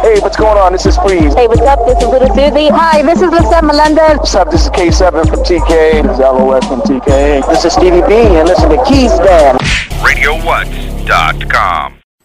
[0.00, 0.72] Hey, what's going on?
[0.72, 1.34] This is Freeze.
[1.34, 1.84] Hey, what's up?
[1.86, 2.68] This is Little Susie.
[2.68, 4.18] Hi, this is Lisette Melendez.
[4.18, 4.50] What's up?
[4.50, 6.02] This is K7 from TK.
[6.02, 7.48] This is LOS from TK.
[7.48, 9.56] This is Stevie B, and listen to Keys Dan.
[10.04, 11.95] RadioWhat.com.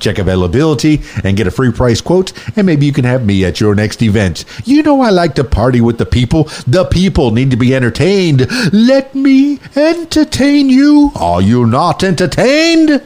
[0.00, 3.60] Check availability and get a free price quote, and maybe you can have me at
[3.60, 4.44] your next event.
[4.64, 6.44] You know, I like to party with the people.
[6.66, 8.46] The people need to be entertained.
[8.72, 11.10] Let me entertain you.
[11.16, 13.02] Are you not entertained?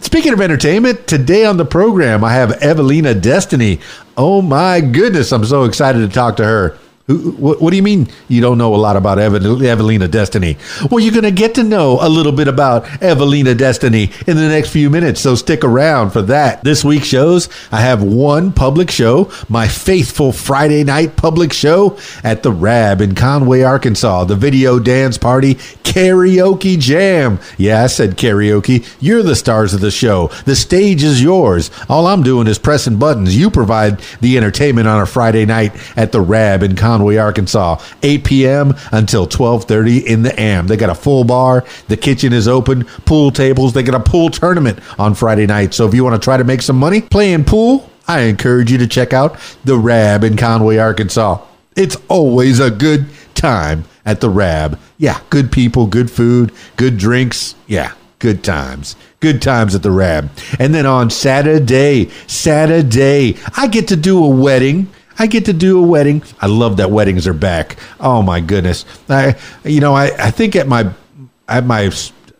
[0.00, 3.80] Speaking of entertainment, today on the program, I have Evalina Destiny.
[4.16, 6.78] Oh my goodness, I'm so excited to talk to her.
[7.08, 10.56] What, what do you mean you don't know a lot about Evel- Evalina Destiny?
[10.90, 14.48] Well, you're going to get to know a little bit about Evalina Destiny in the
[14.48, 16.62] next few minutes, so stick around for that.
[16.62, 22.44] This week's shows, I have one public show, my faithful Friday night public show at
[22.44, 25.56] the Rab in Conway, Arkansas, the Video Dance Party
[25.92, 27.38] Karaoke Jam.
[27.58, 28.88] Yeah, I said karaoke.
[29.00, 30.28] You're the stars of the show.
[30.46, 31.70] The stage is yours.
[31.88, 33.36] All I'm doing is pressing buttons.
[33.36, 38.24] You provide the entertainment on a Friday night at the Rab in Conway, Arkansas, 8
[38.24, 38.74] p.m.
[38.90, 40.66] until 12:30 in the AM.
[40.66, 41.64] They got a full bar.
[41.88, 42.84] The kitchen is open.
[43.04, 43.72] Pool tables.
[43.72, 45.74] They got a pool tournament on Friday night.
[45.74, 48.78] So if you want to try to make some money playing pool, I encourage you
[48.78, 51.40] to check out the Rab in Conway, Arkansas.
[51.76, 54.78] It's always a good time at the Rab.
[54.98, 57.54] Yeah, good people, good food, good drinks.
[57.66, 58.96] Yeah, good times.
[59.20, 60.30] Good times at the Rab.
[60.58, 64.88] And then on Saturday, Saturday, I get to do a wedding.
[65.22, 66.24] I get to do a wedding.
[66.40, 67.76] I love that weddings are back.
[68.00, 68.84] Oh my goodness.
[69.08, 70.92] I you know, I, I think at my
[71.48, 71.92] at my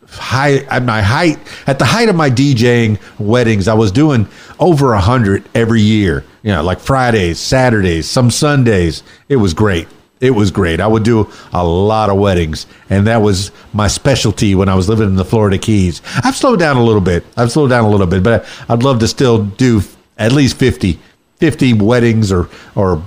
[0.09, 4.27] high at my height at the height of my DJing weddings, I was doing
[4.59, 6.25] over a hundred every year.
[6.41, 9.01] You know, like Fridays, Saturdays, some Sundays.
[9.29, 9.87] It was great.
[10.19, 10.81] It was great.
[10.81, 14.89] I would do a lot of weddings, and that was my specialty when I was
[14.89, 16.01] living in the Florida Keys.
[16.21, 17.23] I've slowed down a little bit.
[17.37, 19.81] I've slowed down a little bit, but I'd love to still do
[20.17, 20.99] at least 50,
[21.43, 23.03] 50 weddings or or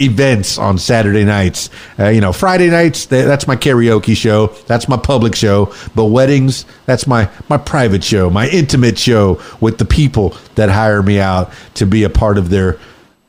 [0.00, 1.70] events on Saturday nights.
[1.98, 4.46] Uh, you know, Friday nights th- that's my karaoke show.
[4.68, 5.74] That's my public show.
[5.96, 11.02] But weddings, that's my my private show, my intimate show with the people that hire
[11.02, 12.78] me out to be a part of their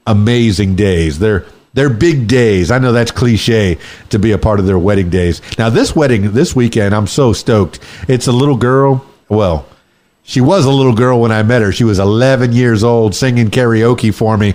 [0.06, 1.18] amazing days.
[1.18, 2.70] Their their big days.
[2.70, 3.80] I know that's cliche
[4.12, 5.42] to be a part of their wedding days.
[5.58, 7.80] Now this wedding this weekend, I'm so stoked.
[8.08, 9.04] It's a little girl.
[9.28, 9.66] Well,
[10.32, 11.74] she was a little girl when I met her.
[11.74, 14.54] She was 11 years old singing karaoke for me.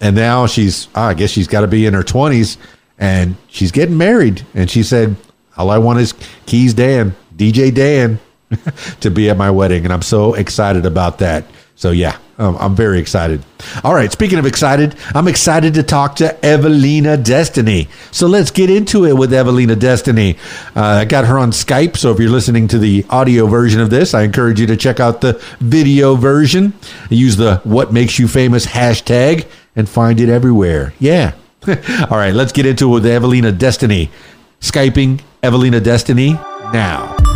[0.00, 2.56] And now she's, ah, I guess she's got to be in her 20s
[2.96, 4.46] and she's getting married.
[4.54, 5.16] And she said,
[5.58, 6.14] All I want is
[6.46, 8.18] Keys Dan, DJ Dan,
[9.00, 9.84] to be at my wedding.
[9.84, 11.44] And I'm so excited about that.
[11.78, 13.44] So, yeah, um, I'm very excited.
[13.84, 17.86] All right, speaking of excited, I'm excited to talk to Evalina Destiny.
[18.10, 20.38] So let's get into it with Evalina Destiny.
[20.74, 23.90] Uh, I got her on Skype, so if you're listening to the audio version of
[23.90, 26.72] this, I encourage you to check out the video version.
[27.10, 29.46] Use the What Makes You Famous hashtag
[29.76, 30.94] and find it everywhere.
[30.98, 31.34] Yeah.
[31.68, 34.10] All right, let's get into it with Evalina Destiny.
[34.60, 36.32] Skyping Evalina Destiny
[36.72, 37.27] now.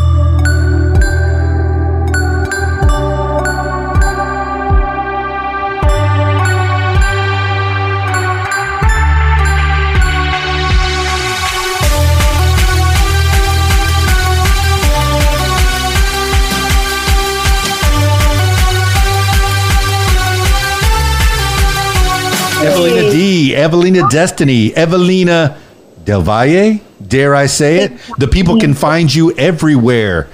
[22.63, 25.59] Evalina D, Evalina Destiny, Evalina
[26.05, 27.93] Del Valle, dare I say it?
[28.19, 30.29] The people can find you everywhere.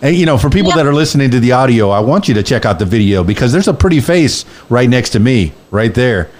[0.00, 2.42] And, you know, for people that are listening to the audio, I want you to
[2.44, 6.30] check out the video because there's a pretty face right next to me, right there.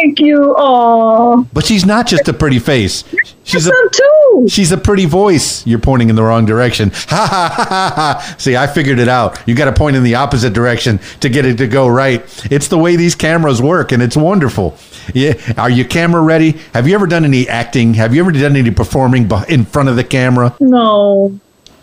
[0.00, 0.54] Thank you.
[0.56, 3.02] Oh, But she's not just a pretty face.
[3.42, 4.46] She's a some too.
[4.48, 5.66] she's a pretty voice.
[5.66, 6.90] You're pointing in the wrong direction.
[7.08, 8.34] Ha ha ha ha ha.
[8.38, 9.40] See, I figured it out.
[9.48, 12.22] You got to point in the opposite direction to get it to go right.
[12.50, 14.76] It's the way these cameras work, and it's wonderful.
[15.14, 15.34] Yeah.
[15.56, 16.52] Are you camera ready?
[16.74, 17.94] Have you ever done any acting?
[17.94, 20.54] Have you ever done any performing in front of the camera?
[20.60, 21.38] No,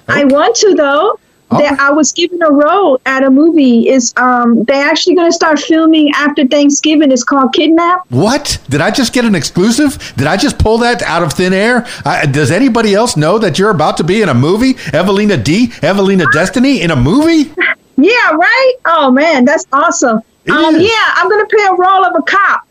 [0.07, 1.19] I want to though.
[1.51, 1.59] Oh.
[1.59, 3.88] That I was given a role at a movie.
[3.88, 7.12] Is um they actually going to start filming after Thanksgiving?
[7.12, 8.01] It's called Kidnap.
[8.09, 8.59] What?
[8.68, 10.13] Did I just get an exclusive?
[10.18, 11.86] Did I just pull that out of thin air?
[12.03, 14.74] I, does anybody else know that you're about to be in a movie?
[14.74, 17.51] Evalina D, Evalina Destiny in a movie?
[17.98, 18.74] Yeah, right.
[18.86, 20.19] Oh man, that's awesome.
[20.44, 22.68] It um, yeah, I'm going to play a role of a cop.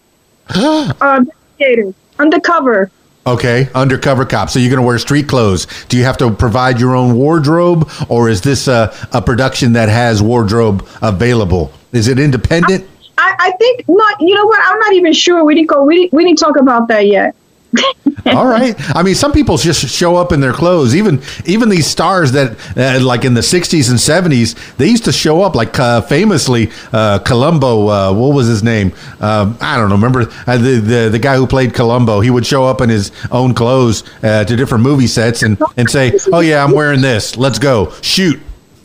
[1.01, 1.25] uh,
[1.59, 1.95] investigator.
[2.19, 2.91] undercover.
[3.27, 4.51] Okay, undercover cop.
[4.51, 5.67] So you're going to wear street clothes.
[5.89, 9.89] Do you have to provide your own wardrobe, or is this a, a production that
[9.89, 11.73] has wardrobe available?
[11.93, 12.87] Is it independent?
[13.17, 14.21] I, I think not.
[14.21, 14.61] You know what?
[14.63, 15.43] I'm not even sure.
[15.45, 15.85] We didn't go.
[15.85, 17.35] We didn't, we didn't talk about that yet.
[18.27, 18.75] All right.
[18.97, 20.95] I mean, some people just show up in their clothes.
[20.95, 25.13] Even even these stars that, uh, like in the '60s and '70s, they used to
[25.13, 25.55] show up.
[25.55, 27.89] Like uh, famously, uh, Columbo.
[27.89, 28.93] Uh, what was his name?
[29.21, 29.97] Um, I don't know.
[29.97, 32.21] Remember uh, the, the the guy who played Columbo?
[32.21, 35.89] He would show up in his own clothes uh, to different movie sets and and
[35.89, 37.37] say, "Oh yeah, I'm wearing this.
[37.37, 38.41] Let's go shoot."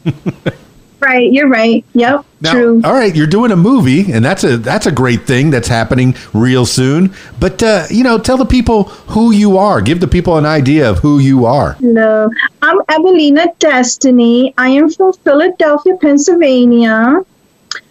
[0.99, 1.85] Right, you're right.
[1.93, 2.81] Yep, Now, true.
[2.83, 6.15] All right, you're doing a movie, and that's a that's a great thing that's happening
[6.33, 7.13] real soon.
[7.39, 9.81] But uh, you know, tell the people who you are.
[9.81, 11.73] Give the people an idea of who you are.
[11.73, 12.29] Hello,
[12.61, 14.53] I'm Evalina Destiny.
[14.57, 17.23] I am from Philadelphia, Pennsylvania.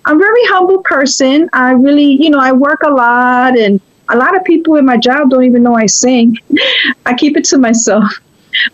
[0.04, 1.49] I'm a very humble person.
[1.52, 3.81] I really, you know, I work a lot, and
[4.11, 6.37] a lot of people in my job don't even know I sing.
[7.06, 8.20] I keep it to myself.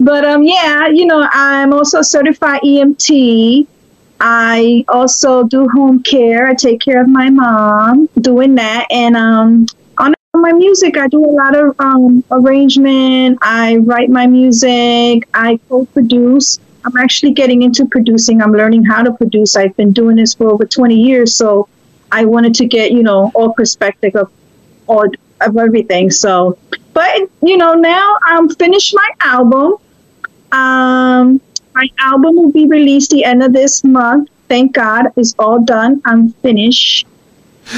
[0.01, 3.67] But um, yeah, you know, I'm also a certified EMT.
[4.21, 6.47] I also do home care.
[6.47, 8.87] I take care of my mom doing that.
[8.91, 9.67] And um,
[9.99, 13.39] on my music, I do a lot of um, arrangement.
[13.43, 15.29] I write my music.
[15.35, 16.59] I co-produce.
[16.85, 18.43] I'm actually getting into producing.
[18.43, 19.57] I'm learning how to produce.
[19.57, 21.35] I've been doing this for over 20 years.
[21.35, 21.69] So
[22.13, 24.31] I wanted to get, you know, all perspective of
[24.87, 25.07] all
[25.41, 26.11] of everything.
[26.11, 26.59] So,
[26.93, 29.75] but you know, now I'm finished my album.
[30.53, 31.41] Um,
[31.75, 34.31] my album will be released the end of this month.
[34.49, 36.01] Thank God, it's all done.
[36.05, 37.07] I'm finished.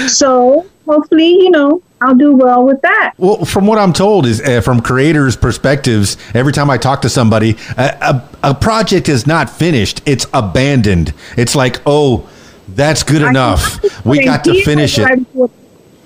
[0.08, 3.14] So hopefully, you know, I'll do well with that.
[3.16, 6.18] Well, from what I'm told, is uh, from creators' perspectives.
[6.34, 11.14] Every time I talk to somebody, a, a, a project is not finished; it's abandoned.
[11.36, 12.28] It's like, oh,
[12.68, 14.04] that's good enough.
[14.04, 15.50] We got to finish it.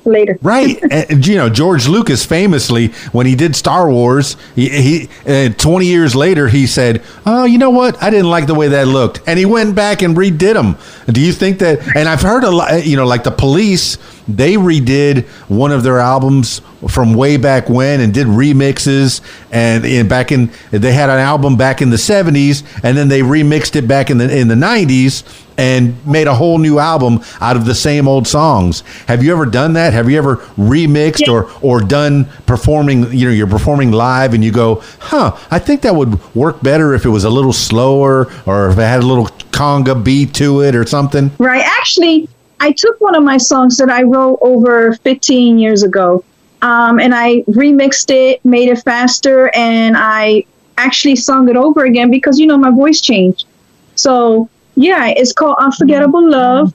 [0.04, 0.38] Later.
[0.42, 5.50] Right, and, you know George Lucas famously, when he did Star Wars, he, he uh,
[5.50, 8.02] twenty years later he said, "Oh, you know what?
[8.02, 10.76] I didn't like the way that looked," and he went back and redid them.
[11.06, 11.96] Do you think that?
[11.96, 13.98] And I've heard a lot, you know, like the Police,
[14.36, 19.20] they redid one of their albums from way back when and did remixes,
[19.52, 23.20] and, and back in they had an album back in the seventies, and then they
[23.20, 25.22] remixed it back in the in the nineties
[25.58, 28.82] and made a whole new album out of the same old songs.
[29.08, 29.92] Have you ever done that?
[29.92, 31.32] Have you ever remixed Yeah.
[31.32, 35.82] or or done performing, you know, you're performing live and you go, "Huh, I think
[35.82, 39.06] that would work better if it was a little slower or if it had a
[39.06, 41.64] little conga beat to it or something?" Right.
[41.78, 42.26] Actually,
[42.60, 46.22] I took one of my songs that I wrote over 15 years ago,
[46.62, 50.44] um, and I remixed it, made it faster, and I
[50.76, 53.46] actually sung it over again because you know my voice changed.
[53.94, 56.74] So yeah, it's called Unforgettable Love.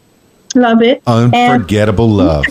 [0.55, 1.03] Love it.
[1.05, 2.45] And Unforgettable love.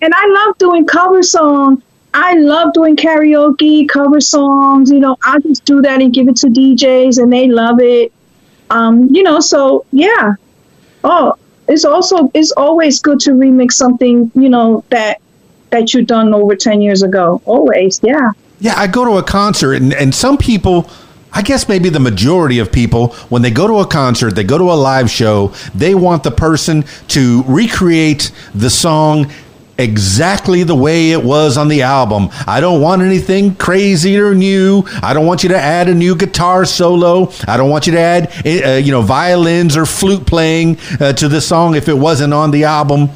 [0.00, 1.82] and I love doing cover songs.
[2.14, 4.90] I love doing karaoke cover songs.
[4.90, 8.12] You know, I just do that and give it to DJs, and they love it.
[8.70, 10.34] Um, you know, so yeah.
[11.02, 11.36] Oh,
[11.70, 14.30] it's also it's always good to remix something.
[14.34, 15.20] You know that
[15.70, 17.40] that you done over ten years ago.
[17.44, 18.32] Always, yeah.
[18.58, 20.90] Yeah, I go to a concert, and, and some people,
[21.32, 24.58] I guess maybe the majority of people, when they go to a concert, they go
[24.58, 29.32] to a live show, they want the person to recreate the song
[29.80, 32.28] exactly the way it was on the album.
[32.46, 34.84] I don't want anything crazy or new.
[35.02, 37.32] I don't want you to add a new guitar solo.
[37.48, 41.28] I don't want you to add, uh, you know, violins or flute playing uh, to
[41.28, 43.10] the song if it wasn't on the album.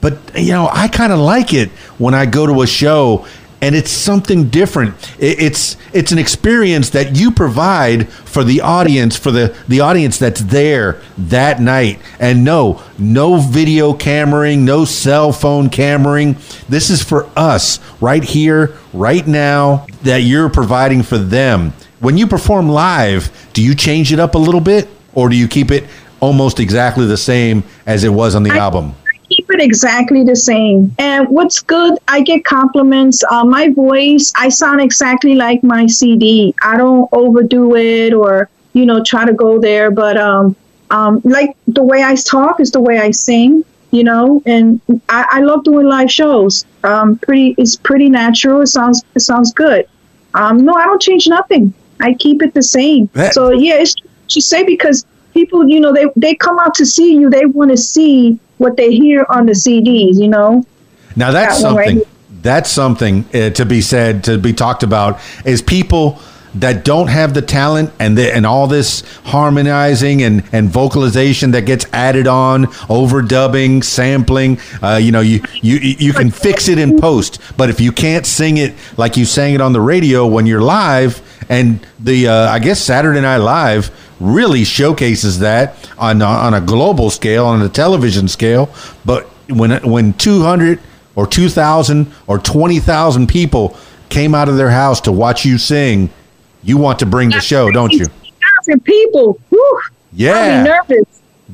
[0.00, 3.26] But you know, I kind of like it when I go to a show
[3.62, 4.94] and it's something different.
[5.18, 10.18] It- It's it's an experience that you provide for the audience, for the the audience
[10.18, 11.98] that's there that night.
[12.20, 16.36] And no, no video cameraing, no cell phone cameraing.
[16.68, 21.72] This is for us right here, right now that you're providing for them.
[22.00, 25.48] When you perform live, do you change it up a little bit or do you
[25.48, 25.84] keep it
[26.20, 28.94] almost exactly the same as it was on the I- album?
[29.56, 30.94] It exactly the same.
[30.98, 33.22] And what's good, I get compliments.
[33.30, 36.54] Uh, my voice, I sound exactly like my CD.
[36.62, 40.54] I don't overdo it or you know try to go there, but um,
[40.90, 43.64] um, like the way I talk is the way I sing.
[43.92, 46.66] You know, and I, I love doing live shows.
[46.84, 48.60] Um, pretty, it's pretty natural.
[48.60, 49.88] It sounds, it sounds good.
[50.34, 51.72] Um, no, I don't change nothing.
[52.00, 53.08] I keep it the same.
[53.14, 53.94] That- so yeah, it's
[54.28, 57.30] to say because people, you know, they they come out to see you.
[57.30, 60.20] They want to see what they hear on the CDs.
[60.20, 60.64] You know,
[61.14, 62.12] Now that's That one right something.
[62.42, 65.20] That's something uh, to be said, to be talked about.
[65.44, 66.20] Is people
[66.56, 71.62] that don't have the talent and the, and all this harmonizing and, and vocalization that
[71.62, 74.58] gets added on, overdubbing, sampling.
[74.82, 78.26] Uh, you know, you, you you can fix it in post, but if you can't
[78.26, 82.48] sing it like you sang it on the radio when you're live, and the uh,
[82.48, 87.68] I guess Saturday Night Live really showcases that on on a global scale, on a
[87.68, 88.68] television scale.
[89.04, 90.80] But when when 200
[91.14, 93.76] or 2,000 or 20,000 people
[94.10, 96.10] came out of their house to watch you sing,
[96.62, 98.04] you want to bring the show, don't you?
[98.04, 99.38] Thousand people.
[99.48, 99.80] Whew,
[100.12, 100.62] Yeah.
[100.62, 101.04] Nervous.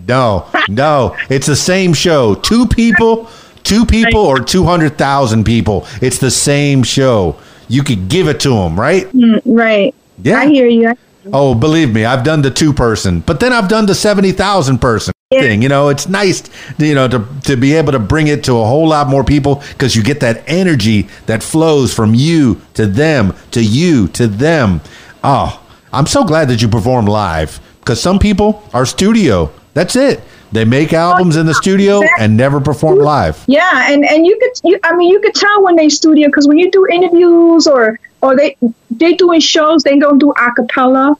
[0.08, 2.34] No, no, it's the same show.
[2.34, 3.28] Two people,
[3.62, 5.86] two people, or two hundred thousand people.
[6.00, 7.36] It's the same show.
[7.68, 9.04] You could give it to them, right?
[9.12, 9.94] Mm, right.
[10.22, 10.38] Yeah.
[10.38, 10.96] I hear you.
[11.32, 14.78] Oh, believe me, I've done the two person, but then I've done the seventy thousand
[14.78, 15.62] person thing.
[15.62, 16.42] You know, it's nice,
[16.78, 19.62] you know, to to be able to bring it to a whole lot more people
[19.70, 24.80] because you get that energy that flows from you to them to you to them.
[25.22, 25.62] Oh,
[25.92, 29.52] I'm so glad that you perform live because some people are studio.
[29.74, 30.20] That's it.
[30.52, 33.42] They make albums in the studio and never perform live.
[33.46, 36.46] Yeah, and and you could, you, I mean, you could tell when they studio because
[36.46, 38.56] when you do interviews or or they
[38.90, 41.16] they doing shows, they don't do a cappella.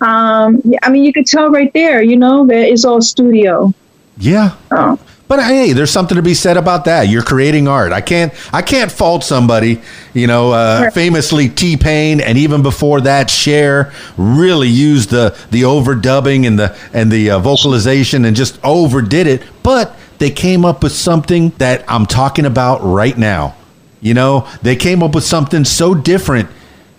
[0.00, 3.72] Um, I mean, you could tell right there, you know, that it's all studio.
[4.18, 4.56] Yeah.
[4.70, 4.98] Oh.
[5.26, 7.08] But hey, there's something to be said about that.
[7.08, 7.92] You're creating art.
[7.92, 9.80] I can't I can't fault somebody.
[10.12, 15.62] You know, uh, famously T Pain, and even before that, Cher really used the the
[15.62, 19.42] overdubbing and the and the uh, vocalization and just overdid it.
[19.62, 23.56] But they came up with something that I'm talking about right now.
[24.04, 26.50] You know, they came up with something so different.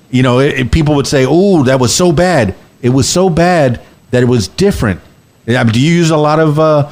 [0.09, 3.29] You know, it, it- people would say, "Oh, that was so bad." It was so
[3.29, 3.79] bad
[4.11, 4.99] that it was different.
[5.47, 6.89] I mean, do you use a lot of uh,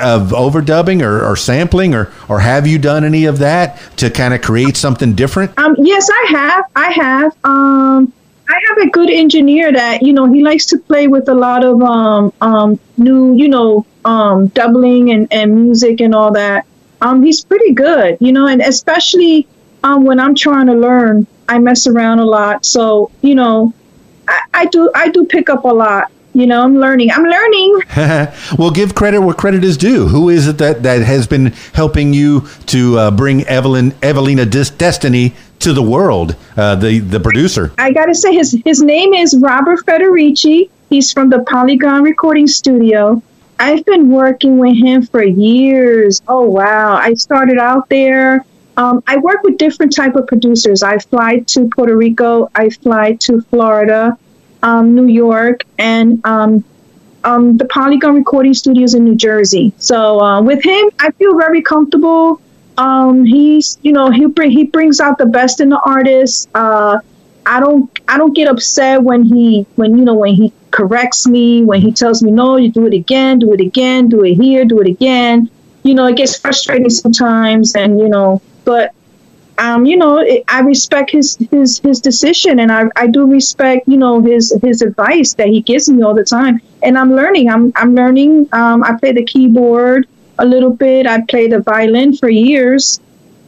[0.00, 4.32] of overdubbing or, or sampling, or or have you done any of that to kind
[4.34, 5.50] of create something different?
[5.58, 6.64] Um, yes, I have.
[6.76, 7.32] I have.
[7.44, 8.12] Um,
[8.48, 11.64] I have a good engineer that you know he likes to play with a lot
[11.64, 16.64] of um, um, new, you know, um, doubling and, and music and all that.
[17.00, 19.46] Um, he's pretty good, you know, and especially
[19.86, 22.66] um, when I'm trying to learn, I mess around a lot.
[22.66, 23.72] So you know,
[24.28, 26.10] I, I do I do pick up a lot.
[26.34, 27.10] You know, I'm learning.
[27.12, 27.80] I'm learning.
[28.58, 30.06] well, give credit where credit is due.
[30.06, 34.68] Who is it that, that has been helping you to uh, bring Evelyn Evalina Dis-
[34.68, 36.36] Destiny to the world?
[36.56, 37.72] Uh, the the producer.
[37.78, 40.68] I gotta say his his name is Robert Federici.
[40.90, 43.22] He's from the Polygon Recording Studio.
[43.58, 46.20] I've been working with him for years.
[46.28, 46.96] Oh wow!
[46.96, 48.44] I started out there.
[48.76, 50.82] Um, I work with different type of producers.
[50.82, 52.50] I fly to Puerto Rico.
[52.54, 54.18] I fly to Florida,
[54.62, 56.64] um, New York, and um,
[57.24, 59.72] um, the Polygon Recording Studios in New Jersey.
[59.78, 62.40] So uh, with him, I feel very comfortable.
[62.76, 66.48] Um, he's, you know, he he brings out the best in the artist.
[66.54, 67.00] Uh,
[67.46, 71.62] I don't I don't get upset when he when you know when he corrects me
[71.62, 74.64] when he tells me no you do it again do it again do it here
[74.64, 75.48] do it again
[75.84, 78.92] you know it gets frustrating sometimes and you know but
[79.58, 83.88] um you know it, I respect his his his decision and I, I do respect
[83.88, 87.48] you know his his advice that he gives me all the time and I'm learning
[87.48, 90.06] I'm I'm learning um I play the keyboard
[90.38, 93.00] a little bit I play the violin for years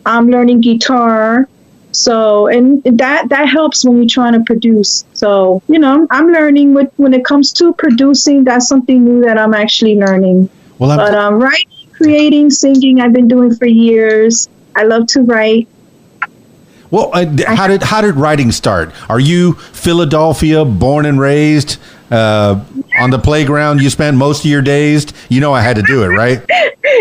[0.06, 1.46] I'm learning guitar
[1.92, 5.04] so and that that helps when you're trying to produce.
[5.14, 8.44] So you know, I'm learning with when it comes to producing.
[8.44, 10.48] That's something new that I'm actually learning.
[10.78, 14.48] Well, I'm, But um, writing, creating, singing, I've been doing for years.
[14.78, 15.66] I love to write.
[16.92, 18.92] well, uh, how did how did writing start?
[19.10, 21.78] Are you Philadelphia born and raised?
[22.12, 22.64] Uh,
[23.00, 25.08] on the playground, you spent most of your days.
[25.28, 26.38] You know, I had to do it, right?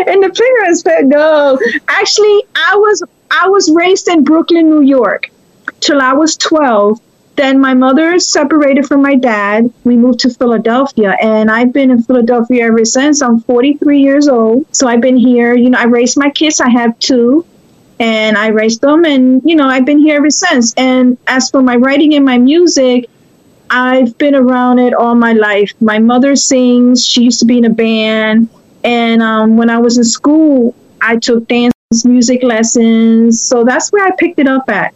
[0.08, 1.58] And the playground no.
[1.88, 5.30] Actually, I was I was raised in Brooklyn, New York,
[5.80, 7.00] till I was 12.
[7.36, 9.72] Then my mother separated from my dad.
[9.84, 13.22] We moved to Philadelphia, and I've been in Philadelphia ever since.
[13.22, 15.56] I'm 43 years old, so I've been here.
[15.56, 16.60] You know, I raised my kids.
[16.60, 17.46] I have two,
[18.00, 20.74] and I raised them, and you know, I've been here ever since.
[20.76, 23.10] And as for my writing and my music,
[23.70, 25.74] I've been around it all my life.
[25.82, 27.06] My mother sings.
[27.06, 28.50] She used to be in a band.
[28.84, 31.74] And um, when I was in school, I took dance
[32.06, 33.42] music lessons.
[33.42, 34.94] So that's where I picked it up at.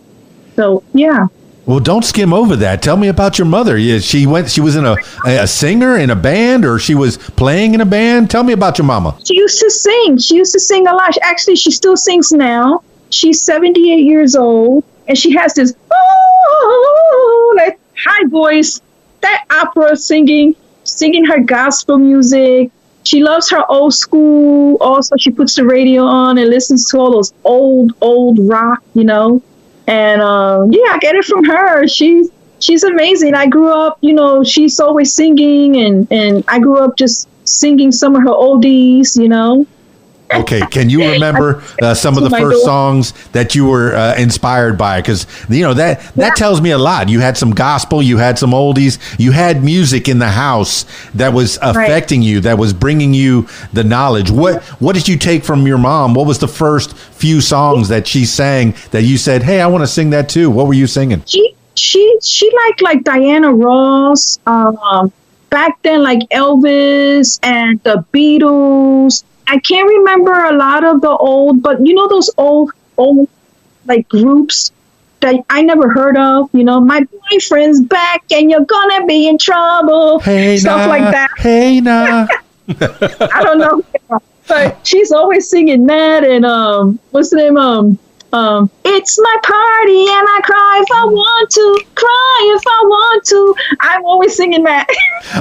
[0.56, 1.28] So, yeah.
[1.66, 2.82] Well, don't skim over that.
[2.82, 3.78] Tell me about your mother.
[3.78, 4.50] Yeah, she went.
[4.50, 7.86] She was in a a singer in a band, or she was playing in a
[7.86, 8.32] band.
[8.32, 9.18] Tell me about your mama.
[9.24, 10.18] She used to sing.
[10.18, 11.16] She used to sing a lot.
[11.22, 12.84] Actually, she still sings now.
[13.12, 14.84] She's 78 years old.
[15.08, 18.82] And she has this, oh, that high voice,
[19.22, 22.72] that opera singing, singing her gospel music.
[23.04, 24.78] She loves her old school.
[24.80, 29.04] Also, she puts the radio on and listens to all those old, old rock, you
[29.04, 29.42] know.
[29.88, 31.88] And um, yeah, I get it from her.
[31.88, 33.34] She she's amazing.
[33.34, 37.92] I grew up, you know, she's always singing, and and I grew up just singing
[37.92, 39.66] some of her oldies, you know.
[40.34, 44.16] Okay, can you remember uh, some of the first daughter- songs that you were uh,
[44.18, 45.02] inspired by?
[45.02, 46.34] Because you know that that Yeah.
[46.36, 47.10] tells me a lot.
[47.10, 50.86] You had some gospel, you had some oldies, you had music in the house
[51.16, 54.32] that was affecting you, that was bringing you the knowledge.
[54.32, 56.14] What what did you take from your mom?
[56.14, 59.84] What was the first few songs that she sang that you said, "Hey, I want
[59.84, 60.50] to sing that too"?
[60.50, 61.24] What were you singing?
[61.26, 64.40] she she she liked like Diana Ross.
[64.48, 65.12] Um,
[65.50, 69.24] back then, like Elvis and the Beatles.
[69.52, 73.28] I can't remember a lot of the old, but you know those old old
[73.86, 74.72] like groups
[75.20, 76.50] that I never heard of.
[76.54, 80.20] You know, my boyfriend's back and you're gonna be in trouble.
[80.20, 81.30] Hey, stuff nah, like that.
[81.36, 82.28] Hey, nah.
[83.34, 83.84] I don't know,
[84.48, 86.24] but she's always singing that.
[86.24, 87.58] And um, what's the name?
[87.58, 88.00] Um,
[88.34, 93.26] um, it's my party and I cry if I want to, cry if I want
[93.26, 93.56] to.
[93.82, 94.88] I'm always singing that.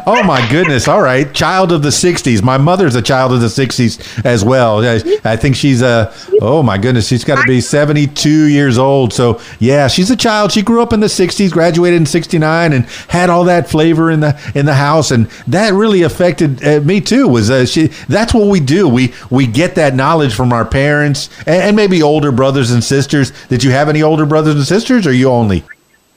[0.06, 0.86] Oh my goodness!
[0.88, 2.42] All right, child of the '60s.
[2.42, 4.84] My mother's a child of the '60s as well.
[4.84, 6.12] I, I think she's a.
[6.40, 9.12] Oh my goodness, she's got to be 72 years old.
[9.12, 10.52] So yeah, she's a child.
[10.52, 14.20] She grew up in the '60s, graduated in '69, and had all that flavor in
[14.20, 17.26] the in the house, and that really affected uh, me too.
[17.26, 17.86] Was uh, she?
[18.08, 18.86] That's what we do.
[18.86, 23.32] We we get that knowledge from our parents and, and maybe older brothers and sisters.
[23.48, 25.64] Did you have any older brothers and sisters, or you only?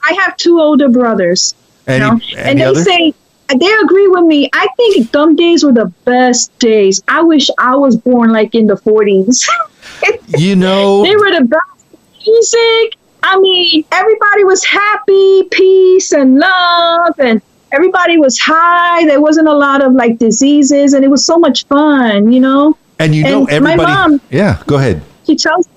[0.03, 1.55] I have two older brothers.
[1.87, 2.83] you know, any and they other?
[2.83, 3.13] say
[3.49, 4.49] they agree with me.
[4.53, 7.01] I think dumb days were the best days.
[7.07, 9.47] I wish I was born like in the 40s.
[10.37, 12.97] you know, they were the best music.
[13.21, 17.41] I mean, everybody was happy, peace, and love, and
[17.71, 19.05] everybody was high.
[19.05, 22.77] There wasn't a lot of like diseases, and it was so much fun, you know.
[22.99, 23.91] and you know and my everybody.
[23.91, 25.01] mom- yeah, go ahead.
[25.25, 25.67] She tells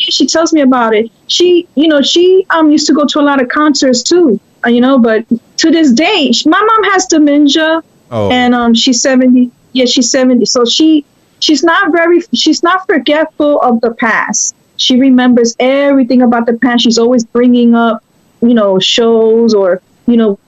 [0.00, 1.10] she tells me about it.
[1.28, 4.68] She, you know, she um used to go to a lot of concerts too, uh,
[4.70, 4.98] you know.
[4.98, 5.24] But
[5.58, 8.30] to this day, she, my mom has dementia, Oh.
[8.30, 9.50] and um she's seventy.
[9.72, 10.44] Yeah, she's seventy.
[10.46, 11.04] So she
[11.38, 14.54] she's not very she's not forgetful of the past.
[14.76, 16.82] She remembers everything about the past.
[16.84, 18.02] She's always bringing up,
[18.42, 20.38] you know, shows or you know,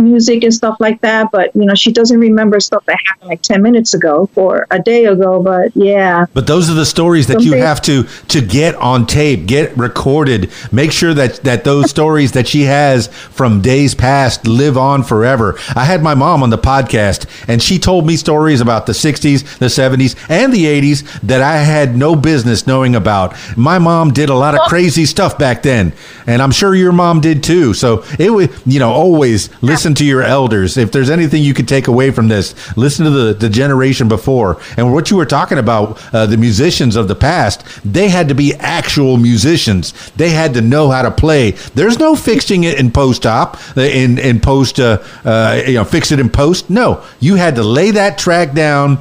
[0.00, 1.30] music and stuff like that.
[1.30, 4.78] But you know, she doesn't remember stuff that happened like ten minutes ago or a
[4.80, 5.42] day ago.
[5.42, 9.46] But yeah, But those are the stories that you have to to get on tape,
[9.46, 10.50] get recorded.
[10.72, 15.58] Make sure that that those stories that she has from days past live on forever.
[15.74, 19.58] I had my mom on the podcast and she told me stories about the 60s,
[19.58, 23.34] the 70s, and the 80s that I had no business knowing about.
[23.56, 25.92] My mom did a lot of crazy stuff back then,
[26.26, 27.74] and I'm sure your mom did too.
[27.74, 30.76] So it was, you know, always listen to your elders.
[30.76, 34.60] If there's anything you could take away from this, listen to the, the generation before.
[34.76, 38.34] And what you were talking about, uh, the musicians of the past, they had to
[38.34, 40.10] be actual musicians.
[40.12, 41.52] They had to know how to play.
[41.74, 45.84] There's no fixing it in post op, uh, in in post, uh, uh, you know,
[45.84, 46.70] fix it in post.
[46.70, 48.98] No, you had to lay that track down.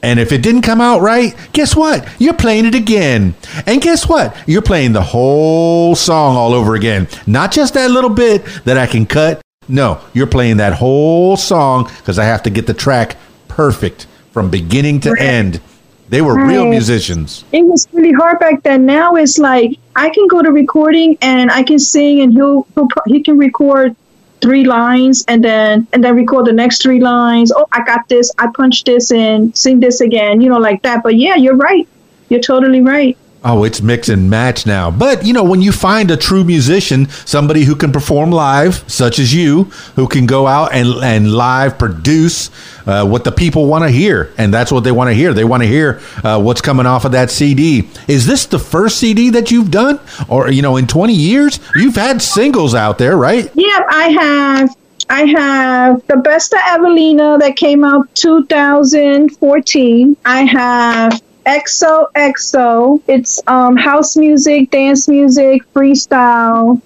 [0.00, 2.08] And if it didn't come out right, guess what?
[2.20, 3.34] You're playing it again.
[3.66, 4.36] And guess what?
[4.46, 7.08] You're playing the whole song all over again.
[7.26, 9.40] Not just that little bit that I can cut.
[9.68, 13.16] No, you're playing that whole song because I have to get the track
[13.48, 15.22] perfect from beginning to Right.
[15.22, 15.60] end.
[16.08, 17.44] They were real musicians.
[17.52, 18.86] it was really hard back then.
[18.86, 22.88] Now it's like I can go to recording and I can sing, and he'll, he'll
[23.06, 23.94] he can record
[24.40, 27.52] three lines and then and then record the next three lines.
[27.54, 28.32] Oh, I got this.
[28.38, 29.52] I punched this in.
[29.54, 30.40] Sing this again.
[30.40, 31.02] You know, like that.
[31.02, 31.86] But yeah, you're right.
[32.30, 33.18] You're totally right.
[33.50, 34.90] Oh, it's mix and match now.
[34.90, 39.18] But, you know, when you find a true musician, somebody who can perform live, such
[39.18, 39.64] as you,
[39.96, 42.50] who can go out and, and live produce
[42.86, 44.34] uh, what the people want to hear.
[44.36, 45.32] And that's what they want to hear.
[45.32, 47.88] They want to hear uh, what's coming off of that CD.
[48.06, 49.98] Is this the first CD that you've done?
[50.28, 51.58] Or, you know, in 20 years?
[51.74, 53.50] You've had singles out there, right?
[53.54, 54.76] Yeah, I have.
[55.10, 60.16] I have the best of Evalina that came out 2014.
[60.26, 63.02] I have EXO.
[63.08, 66.80] It's um, house music, dance music, freestyle,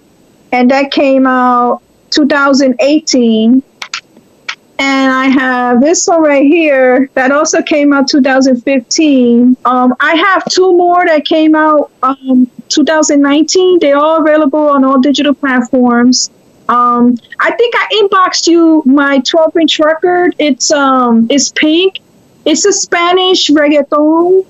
[0.52, 3.62] and that came out 2018.
[4.78, 9.56] And I have this one right here that also came out 2015.
[9.64, 13.78] Um, I have two more that came out um, 2019.
[13.80, 16.30] They're all available on all digital platforms.
[16.68, 20.34] Um, I think I inboxed you my 12 inch record.
[20.38, 22.01] It's um, it's pink.
[22.44, 24.46] It's a Spanish reggaeton.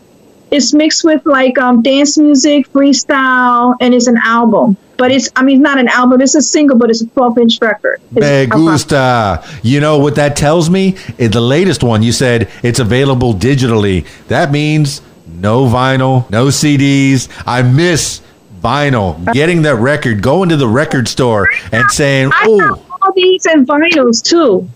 [0.50, 4.76] It's mixed with like um, dance music, freestyle, and it's an album.
[4.98, 6.20] But it's, I mean, not an album.
[6.20, 8.00] It's a single, but it's a 12 inch record.
[8.14, 9.42] It's- Me gusta.
[9.62, 10.96] You know what that tells me?
[11.18, 14.07] In the latest one, you said it's available digitally.
[14.28, 17.28] That means no vinyl, no CDs.
[17.46, 18.20] I miss
[18.61, 23.44] vinyl, getting that record, going to the record store and saying, I "Oh, all these
[23.46, 24.68] and vinyls too.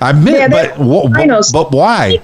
[0.00, 1.52] I meant, Yeah, but vinyls.
[1.52, 2.20] but why?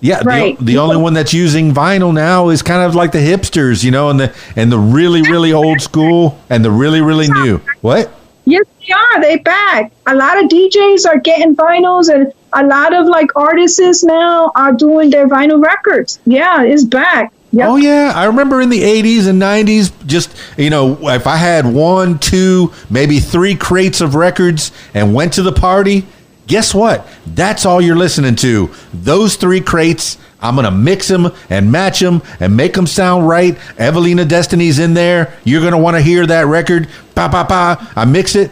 [0.00, 0.56] Yeah, Right.
[0.58, 3.90] the, the only one that's using vinyl now is kind of like the hipsters, you
[3.90, 7.60] know, and the and the really really old school and the really really new.
[7.80, 8.12] What?
[8.44, 9.20] Yes, they are.
[9.20, 9.92] They back.
[10.06, 14.72] A lot of DJs are getting vinyls, and a lot of like artists now are
[14.72, 16.18] doing their vinyl records.
[16.24, 17.32] Yeah, it's back.
[17.50, 17.68] Yep.
[17.68, 21.66] Oh yeah, I remember in the '80s and '90s, just you know, if I had
[21.66, 26.06] one, two, maybe three crates of records and went to the party,
[26.48, 27.06] guess what?
[27.26, 28.70] That's all you're listening to.
[28.92, 30.18] Those three crates.
[30.40, 33.56] I'm gonna mix them and match them and make them sound right.
[33.76, 35.34] Evalina Destiny's in there.
[35.44, 36.88] You're gonna want to hear that record.
[37.14, 37.92] Pa pa pa.
[37.96, 38.50] I mix it,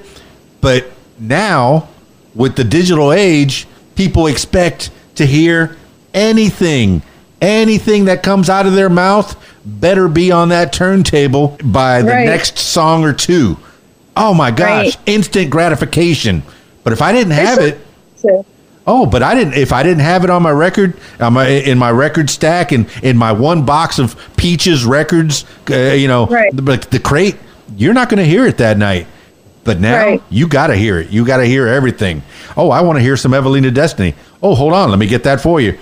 [0.61, 0.87] but
[1.19, 1.89] now
[2.35, 5.77] with the digital age, people expect to hear
[6.13, 7.03] anything,
[7.41, 12.27] anything that comes out of their mouth better be on that turntable by the Right.
[12.27, 13.57] next song or two.
[14.17, 14.97] Oh my gosh, Right.
[15.07, 16.43] instant gratification.
[16.85, 17.86] But if I didn't have It's a-
[18.29, 18.47] it,
[18.87, 19.55] oh, but I didn't.
[19.55, 22.87] If I didn't have it on my record, on my in my record stack, and
[23.03, 26.55] in my one box of Peaches records, uh, you know, Right.
[26.55, 27.37] the, the crate,
[27.77, 29.07] you're not going to hear it that night.
[29.65, 30.23] But now Right.
[30.31, 31.11] you got to hear it.
[31.11, 32.23] You got to hear everything.
[32.57, 34.15] Oh, I want to hear some Evalina Destiny.
[34.41, 35.77] Oh, hold on, let me get that for you.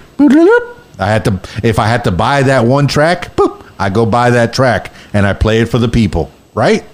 [0.98, 4.30] I had to if I had to buy that one track, boop, I go buy
[4.30, 6.85] that track and I play it for the people, right?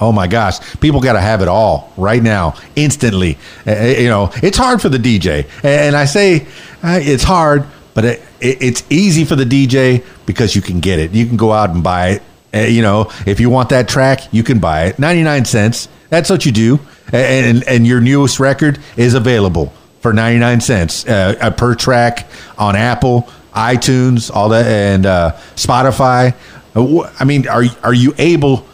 [0.00, 3.38] Oh my gosh, people got to have it all right now, instantly.
[3.66, 6.46] Uh, you know, it's hard for the DJ, and I say
[6.82, 10.98] uh, it's hard, but it, it, it's easy for the DJ because you can get
[10.98, 11.12] it.
[11.12, 12.22] You can go out and buy it.
[12.54, 15.88] Uh, you know, if you want that track, you can buy it, ninety nine cents.
[16.10, 16.80] That's what you do,
[17.12, 22.76] and and your newest record is available for ninety nine cents uh, per track on
[22.76, 26.34] Apple, iTunes, all that, and uh, Spotify.
[26.74, 28.66] Uh, I mean, are are you able?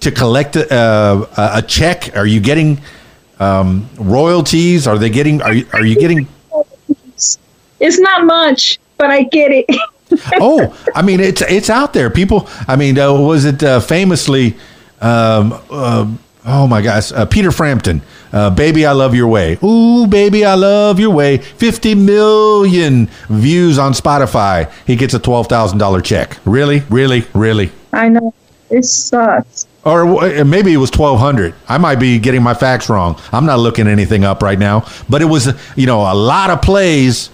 [0.00, 2.16] To collect a, a, a check?
[2.16, 2.80] Are you getting
[3.38, 4.86] um, royalties?
[4.86, 5.42] Are they getting?
[5.42, 6.26] Are you, are you getting?
[7.82, 9.66] It's not much, but I get it.
[10.40, 12.10] Oh, I mean, it's it's out there.
[12.10, 12.48] People.
[12.66, 14.56] I mean, uh, was it uh, famously?
[15.00, 16.12] Um, uh,
[16.44, 18.02] oh my gosh, uh, Peter Frampton.
[18.32, 19.56] Uh, baby, I love your way.
[19.62, 21.36] Ooh, baby, I love your way.
[21.38, 24.72] Fifty million views on Spotify.
[24.84, 26.36] He gets a twelve thousand dollar check.
[26.44, 27.70] Really, really, really.
[27.92, 28.34] I know.
[28.70, 29.66] It sucks.
[29.84, 30.04] or
[30.44, 34.24] maybe it was 1200 i might be getting my facts wrong i'm not looking anything
[34.24, 37.30] up right now but it was you know a lot of plays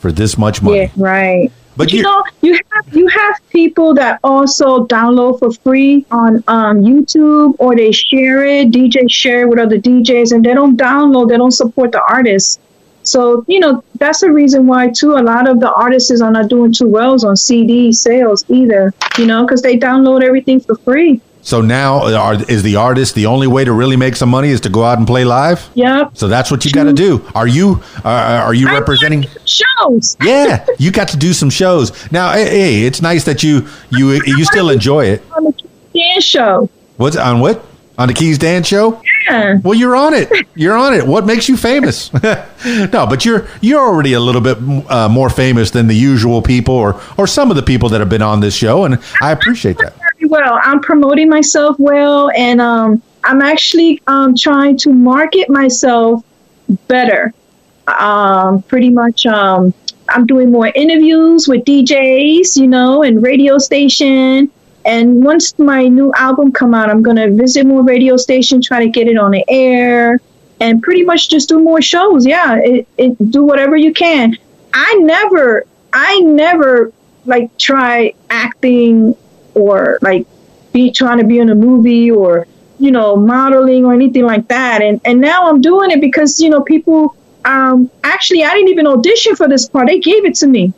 [0.00, 1.50] for this much money Yeah, right.
[1.78, 6.42] But you you- know, you have you have people that also download for free on
[6.48, 8.70] um, YouTube, or they share it.
[8.70, 11.28] DJs share it with other DJs, and they don't download.
[11.28, 12.58] They don't support the artists.
[13.06, 15.12] So you know that's the reason why too.
[15.12, 18.92] A lot of the artists are not doing too well on CD sales either.
[19.18, 21.20] You know, because they download everything for free.
[21.42, 24.60] so now are, is the artist the only way to really make some money is
[24.60, 26.10] to go out and play live Yep.
[26.20, 27.66] so that's what you got to do are you
[28.04, 30.16] uh, are you representing shows?
[30.32, 33.54] yeah you got to do some shows now hey, hey it's nice that you
[33.98, 35.52] you you still enjoy it on the
[35.94, 36.68] dance show.
[36.96, 37.56] what's on what
[37.98, 39.58] on the keys dan show Yeah.
[39.62, 40.30] Well, you're on it.
[40.54, 41.06] You're on it.
[41.06, 42.12] What makes you famous?
[42.22, 44.56] no, but you're you're already a little bit
[44.90, 48.08] uh, more famous than the usual people, or or some of the people that have
[48.08, 49.94] been on this show, and I appreciate that.
[50.22, 50.60] well.
[50.62, 56.24] I'm promoting myself well, and um, I'm actually um, trying to market myself
[56.86, 57.34] better.
[57.86, 59.74] Um, pretty much, um,
[60.08, 64.50] I'm doing more interviews with DJs, you know, and radio station.
[64.86, 68.88] And once my new album come out, I'm gonna visit more radio station, try to
[68.88, 70.20] get it on the air,
[70.60, 72.24] and pretty much just do more shows.
[72.24, 74.36] Yeah, it, it, do whatever you can.
[74.72, 76.92] I never, I never
[77.24, 79.16] like try acting
[79.54, 80.26] or like
[80.72, 82.46] be trying to be in a movie or
[82.78, 86.50] you know modeling or anything like that and and now i'm doing it because you
[86.50, 90.46] know people um actually i didn't even audition for this part they gave it to
[90.46, 90.72] me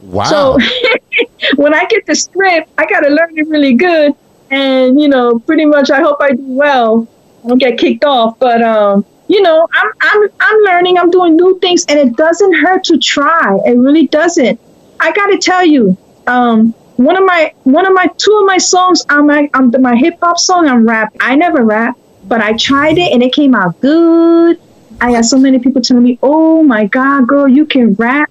[0.00, 0.24] Wow.
[0.24, 0.58] so
[1.56, 4.12] when i get the script i got to learn it really good.
[4.50, 7.08] And you know pretty much i hope i do well.
[7.44, 10.98] I don't get kicked off but um you know i'm i'm i'm learning.
[10.98, 13.58] I'm doing new things and it doesn't hurt to try.
[13.64, 14.60] It really doesn't.
[15.00, 18.58] I got to tell you um one of my one of my two of my
[18.58, 21.12] songs i'm like i'm my hip-hop song i'm rap.
[21.20, 24.60] I never rap but i tried it and it came out good.
[25.00, 28.30] I got so many people telling me oh my god girl you can rap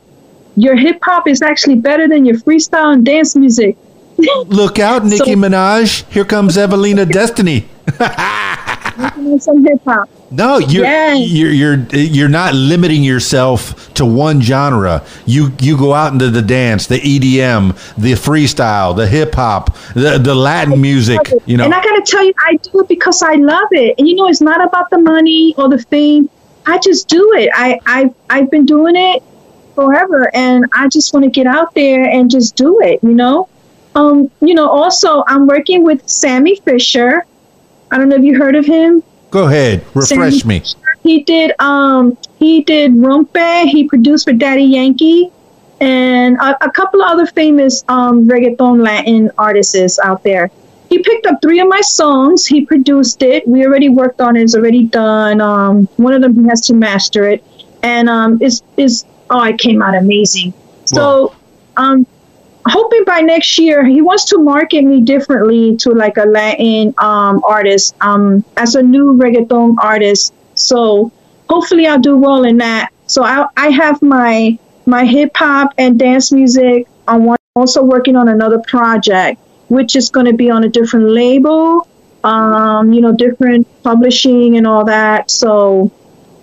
[0.56, 3.78] your hip-hop is actually better than your freestyle and dance music
[4.48, 6.04] Look out, Nicki So- Minaj!
[6.12, 7.66] Here comes Evalina Destiny.
[9.40, 10.08] some hip hop.
[10.30, 11.30] No, you're, Yes.
[11.30, 15.04] you're you're you're not limiting yourself to one genre.
[15.26, 20.20] You you go out into the dance, the EDM, the freestyle, the hip hop, the
[20.20, 21.20] the Latin music.
[21.46, 23.96] You know, And I gotta tell you, I do it because I love it.
[23.98, 26.30] And you know, it's not about the money or the fame.
[26.66, 27.50] I just do it.
[27.54, 29.24] I I I've been doing it
[29.76, 33.04] forever, and I just want to get out there and just do it.
[33.04, 33.50] You know,
[33.96, 34.70] um, you know.
[34.70, 37.26] Also, I'm working with Sammy Fisher.
[37.92, 39.04] I don't know if you heard of him.
[39.30, 40.60] go ahead, refresh Sammy me.
[40.60, 40.78] Fisher.
[41.04, 43.66] He did um he did Rompe.
[43.66, 45.32] He produced for Daddy Yankee.
[45.80, 50.52] And a, a couple of other famous um, reggaeton Latin artists out there.
[50.90, 52.46] He picked up three of my songs.
[52.46, 53.48] He produced it.
[53.48, 54.44] We already worked on it.
[54.44, 55.42] It's already done.
[55.42, 57.44] Um, one of them he has to master it,
[57.82, 60.54] and um, is is oh, it came out amazing.
[60.86, 61.34] So,
[61.78, 62.06] um,
[62.66, 67.42] hoping by next year he wants to market me differently to like a Latin um,
[67.44, 70.34] artist, um, as a new reggaeton artist.
[70.54, 71.12] So
[71.50, 72.92] hopefully I'll do well in that.
[73.08, 76.88] So I I have my my hip hop and dance music.
[77.08, 81.88] I'm also working on another project, which is going to be on a different label,
[82.24, 85.30] um, you know, different publishing and all that.
[85.32, 85.92] So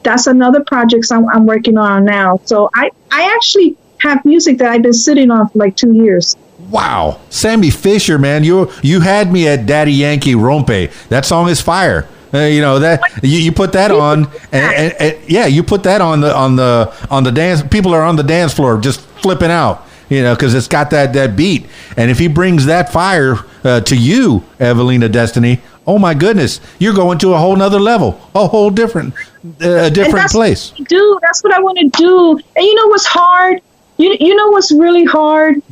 [0.09, 2.41] that's another project I'm, I'm working on now.
[2.47, 6.35] So I, I actually have music that I've been sitting on for like two years.
[6.71, 10.91] Wow, Sammy Fisher, man, you you had me at Daddy Yankee Rompe.
[11.09, 12.09] That song is fire.
[12.33, 15.83] Uh, you know that you, you put that on, and, and, and yeah, you put
[15.83, 17.63] that on the on the on the dance.
[17.63, 21.13] People are on the dance floor just flipping out, you know, because it's got that
[21.13, 21.67] that beat.
[21.97, 26.95] And if he brings that fire uh, to you, Evalina Destiny, oh my goodness, you're
[26.95, 29.15] going to a whole nother level, a whole different
[29.63, 30.71] uh, a different place.
[30.77, 32.39] Do that's what I want to do.
[32.55, 33.61] And you know what's hard?
[33.97, 35.63] You you know what's really hard?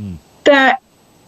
[0.45, 0.81] That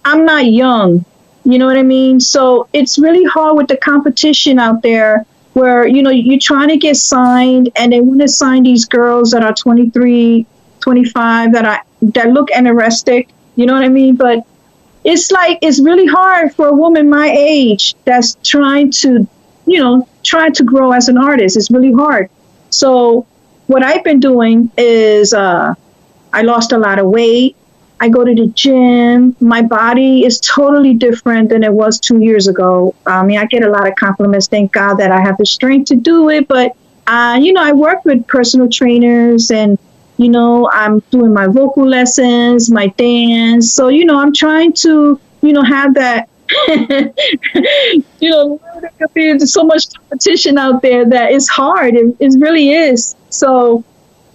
[0.05, 1.05] I'm not young.
[1.45, 2.19] You know what I mean?
[2.21, 5.25] So it's really hard with the competition out there
[5.55, 9.31] where, you know, you're trying to get signed and they want to sign these girls
[9.31, 10.47] that are 23,
[10.81, 11.83] 25 that are
[12.15, 13.29] that look anorexic.
[13.57, 14.17] You know what I mean?
[14.17, 14.47] But
[15.09, 19.27] it's like it's really hard for a woman my age that's trying to,
[19.67, 21.57] you know, trying to grow as an artist.
[21.57, 22.29] It's really hard.
[22.69, 23.27] So
[23.69, 25.75] what I've been doing is uh,
[26.31, 27.57] I lost a lot of weight.
[28.01, 29.35] I go to the gym.
[29.41, 32.95] My body is totally different than it was two years ago.
[33.07, 34.47] I mean, I get a lot of compliments.
[34.47, 36.47] Thank God that I have the strength to do it.
[36.47, 39.79] But, uh, you know, I work with personal trainers and,
[40.19, 43.73] you know, I'm doing my vocal lessons, my dance.
[43.73, 46.29] So, you know, I'm trying to, you know, have that.
[48.21, 48.61] you know,
[49.15, 51.95] there's so much competition out there that it's hard.
[51.95, 53.15] It, it really is.
[53.31, 53.85] So,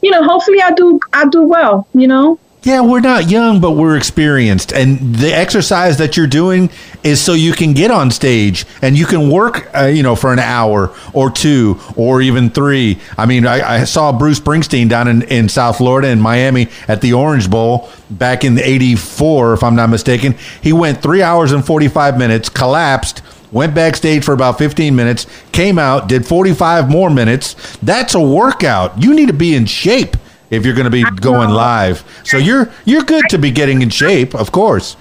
[0.01, 2.39] you know, hopefully I do I do well, you know.
[2.63, 4.71] Yeah, we're not young, but we're experienced.
[4.71, 6.69] And the exercise that you're doing
[7.03, 10.31] is so you can get on stage and you can work, uh, you know, for
[10.31, 12.99] an hour or two or even three.
[13.17, 17.01] I mean, I, I saw Bruce Springsteen down in, in South Florida in Miami at
[17.01, 20.35] the Orange Bowl back in 84, if I'm not mistaken.
[20.61, 25.77] He went three hours and 45 minutes, collapsed, went backstage for about 15 minutes, came
[25.77, 27.77] out, did 45 more minutes.
[27.77, 29.01] That's a workout.
[29.01, 30.17] You need to be in shape
[30.49, 32.03] if you're going to be going live.
[32.23, 34.95] So you're you're good to be getting in shape, of course.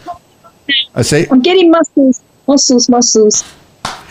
[0.94, 3.44] I say I'm getting muscles, muscles, muscles.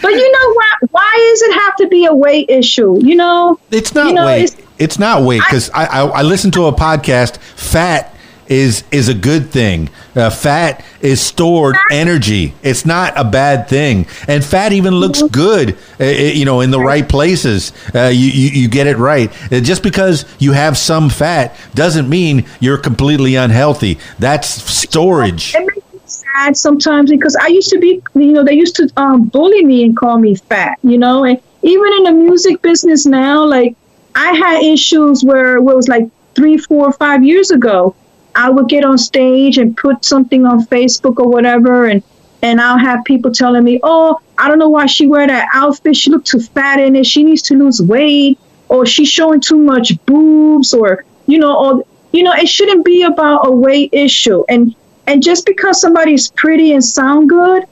[0.02, 0.72] But you know why?
[0.92, 3.00] Why does it have to be a weight issue?
[3.06, 4.44] You know, it's not you know, weight.
[4.46, 7.38] it's- It's, not weight because I, I I listened to a podcast.
[7.38, 8.16] Fat
[8.48, 9.90] is is a good thing.
[10.16, 12.54] Uh, fat is stored energy.
[12.64, 15.78] It's not a bad thing, and fat even looks good.
[16.00, 19.32] Uh, uh, you know, in the right places, uh, you, you you get it right.
[19.54, 24.00] Uh, just because you have some fat doesn't mean you're completely unhealthy.
[24.20, 25.54] That's storage.
[25.56, 25.91] it makes
[26.24, 29.84] sad sometimes because I used to be, you know, they used to um, bully me
[29.84, 33.76] and call me fat, you know, and even in the music business now, like
[34.16, 37.96] I had issues where, it was like three, four, five years ago.
[38.36, 42.02] I would get on stage and put something on Facebook or whatever, and
[42.42, 45.96] and I'll have people telling me, "Oh, I don't know why she wear that outfit.
[45.98, 47.06] She look too fat in it.
[47.06, 51.84] She needs to lose weight, or she's showing too much boobs, or you know, or
[52.14, 54.44] you know, it shouldn't be about a weight issue.
[54.48, 54.76] And
[55.08, 57.64] and just because somebody's pretty and sound good,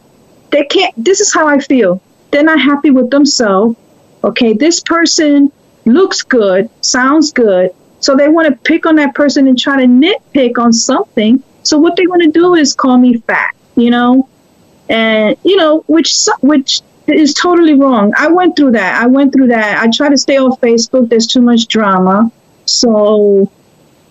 [0.51, 0.93] they can't.
[1.03, 2.01] This is how I feel.
[2.31, 3.77] They're not happy with themselves.
[4.23, 5.51] Okay, this person
[5.85, 9.87] looks good, sounds good, so they want to pick on that person and try to
[9.87, 11.41] nitpick on something.
[11.63, 14.27] So what they want to do is call me fat, you know,
[14.89, 18.13] and you know, which which is totally wrong.
[18.17, 19.01] I went through that.
[19.01, 19.81] I went through that.
[19.81, 21.09] I try to stay off Facebook.
[21.09, 22.31] There's too much drama.
[22.65, 23.51] So,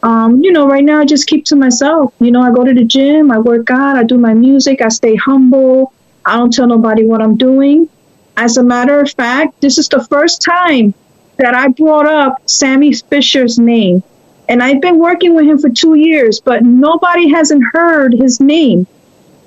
[0.09, 2.15] um, you know, right now I just keep to myself.
[2.19, 4.89] You know, I go to the gym, I work out, I do my music, I
[4.89, 5.93] stay humble.
[6.25, 7.91] I don't tell nobody what I'm doing.
[8.39, 10.95] as a matter of fact, this is the first time
[11.37, 14.03] that I brought up Sammy Fisher's name.
[14.49, 18.87] And I've been working with him for two years, but nobody hasn't heard his name.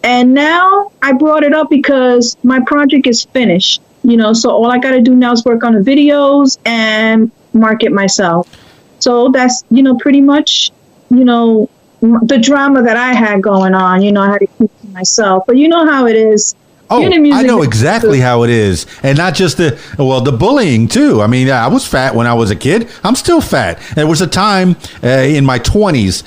[0.04, 3.82] And now I brought it up because my project is finished.
[4.04, 7.32] You know, so all I got to do now is work on the videos and
[7.54, 8.61] market myself.
[9.02, 10.72] So that's, you know, pretty much,
[11.10, 11.70] you know,
[12.02, 14.02] the drama that I had going on.
[14.02, 15.44] You know, I had to keep to myself.
[15.46, 16.56] But you know how it is.
[16.90, 19.80] Oh, You're in the music I know exactly how it is, and not just the
[19.98, 21.22] well, the bullying too.
[21.22, 22.90] I mean, I was fat when I was a kid.
[23.02, 23.80] I'm still fat.
[23.96, 26.24] There was a time uh, in my 20s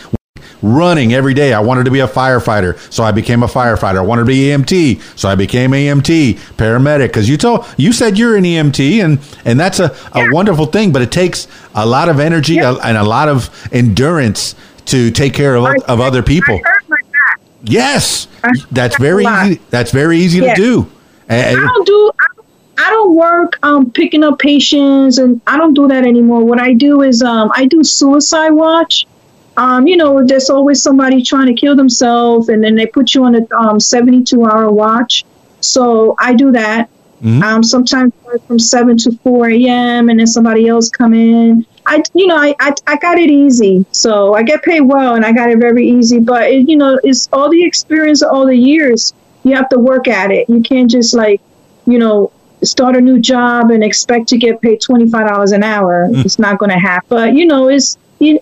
[0.63, 1.53] running every day.
[1.53, 3.97] I wanted to be a firefighter, so I became a firefighter.
[3.99, 7.09] I wanted to be EMT, so I became EMT, paramedic.
[7.09, 10.93] Because you told you said you're an EMT, and and that's a, a wonderful thing.
[10.93, 12.77] But it takes a lot of energy Yeah.
[12.85, 14.55] and a lot of endurance
[14.87, 16.55] to take care of, I- of other people.
[16.57, 17.41] I hurt my back.
[17.63, 18.29] Yes,
[18.71, 19.61] that's very easy.
[19.71, 20.55] That's very easy Yeah.
[20.55, 20.87] to do.
[21.29, 22.11] And- I don't do.
[22.21, 26.45] I don't, I don't work um, picking up patients, and I don't do that anymore.
[26.45, 29.07] What I do is um, I do suicide watch.
[29.57, 33.25] Um, you know, there's always somebody trying to kill themselves, and then they put you
[33.25, 35.25] on a um, 72 hour watch.
[35.61, 36.89] So I do that.
[37.23, 37.43] Mhm.
[37.43, 38.13] Um, sometimes
[38.47, 40.09] from seven to 4 a.m.
[40.11, 41.65] and then somebody else come in.
[41.87, 43.87] I, you know, I, I, I got it easy.
[43.93, 46.19] So I get paid well and I got it very easy.
[46.19, 49.15] But, it, you know, it's all the experience, all the years.
[49.43, 50.49] You have to work at it.
[50.49, 51.41] You can't just like,
[51.87, 56.09] you know, start a new job and expect to get paid $25 an hour.
[56.11, 57.07] It's not going to happen.
[57.09, 58.41] But, you know, it's, you,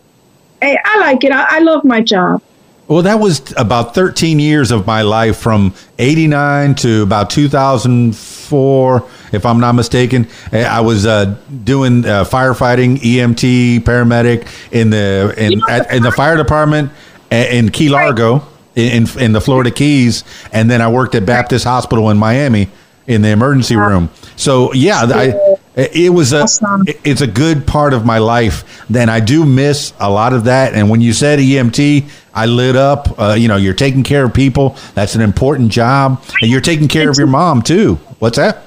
[0.63, 1.33] hey, I like it.
[1.33, 2.41] I, I love my job.
[2.89, 9.47] Well, that was about 13 years of my life from 89 to about 2004, if
[9.47, 10.29] I'm not mistaken.
[10.53, 16.13] Eh, I was uh, doing uh, firefighting, EMT, paramedic in the in, at, in the
[16.13, 16.93] fire department
[17.31, 21.65] in Key Largo in, in in the Florida Keys, and then I worked at Baptist
[21.65, 22.69] Hospital in Miami
[23.07, 24.11] in the emergency room.
[24.37, 26.85] So yeah, I, it was a Awesome.
[27.05, 28.85] it's a good part of my life.
[28.91, 30.75] Then I do miss a lot of that.
[30.75, 33.19] And when you said EMT, I lit up.
[33.19, 34.77] Uh, you know, you're taking care of people.
[34.95, 37.95] That's an important job, and you're taking care of your mom too.
[38.19, 38.65] What's that?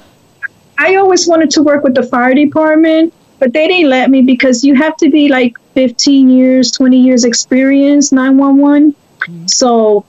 [0.77, 4.63] I always wanted to work with the fire department, but they didn't let me because
[4.63, 8.95] you have to be like 15 years, 20 years experience 911.
[9.47, 10.05] So,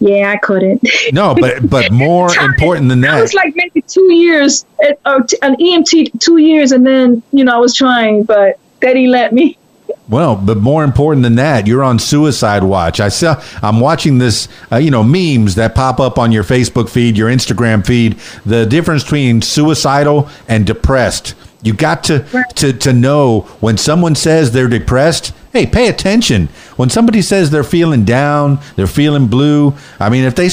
[0.00, 0.86] yeah, I couldn't.
[1.12, 3.22] No, but but more important than I that.
[3.22, 7.44] was like maybe two years, at, or t- an EMT two years, and then you
[7.44, 9.58] know I was trying, but didn't let me.
[10.08, 13.00] Well, but more important than that, you're on suicide watch.
[13.00, 16.90] I saw, I'm watching this, uh, you know, memes that pop up on your Facebook
[16.90, 18.18] feed, your Instagram feed.
[18.44, 21.34] The difference between suicidal and depressed.
[21.62, 22.26] You got to
[22.56, 25.32] to to know when someone says they're depressed.
[25.52, 26.50] Hey, pay attention.
[26.76, 29.74] When somebody says they're feeling down, they're feeling blue.
[30.00, 30.50] I mean, if they,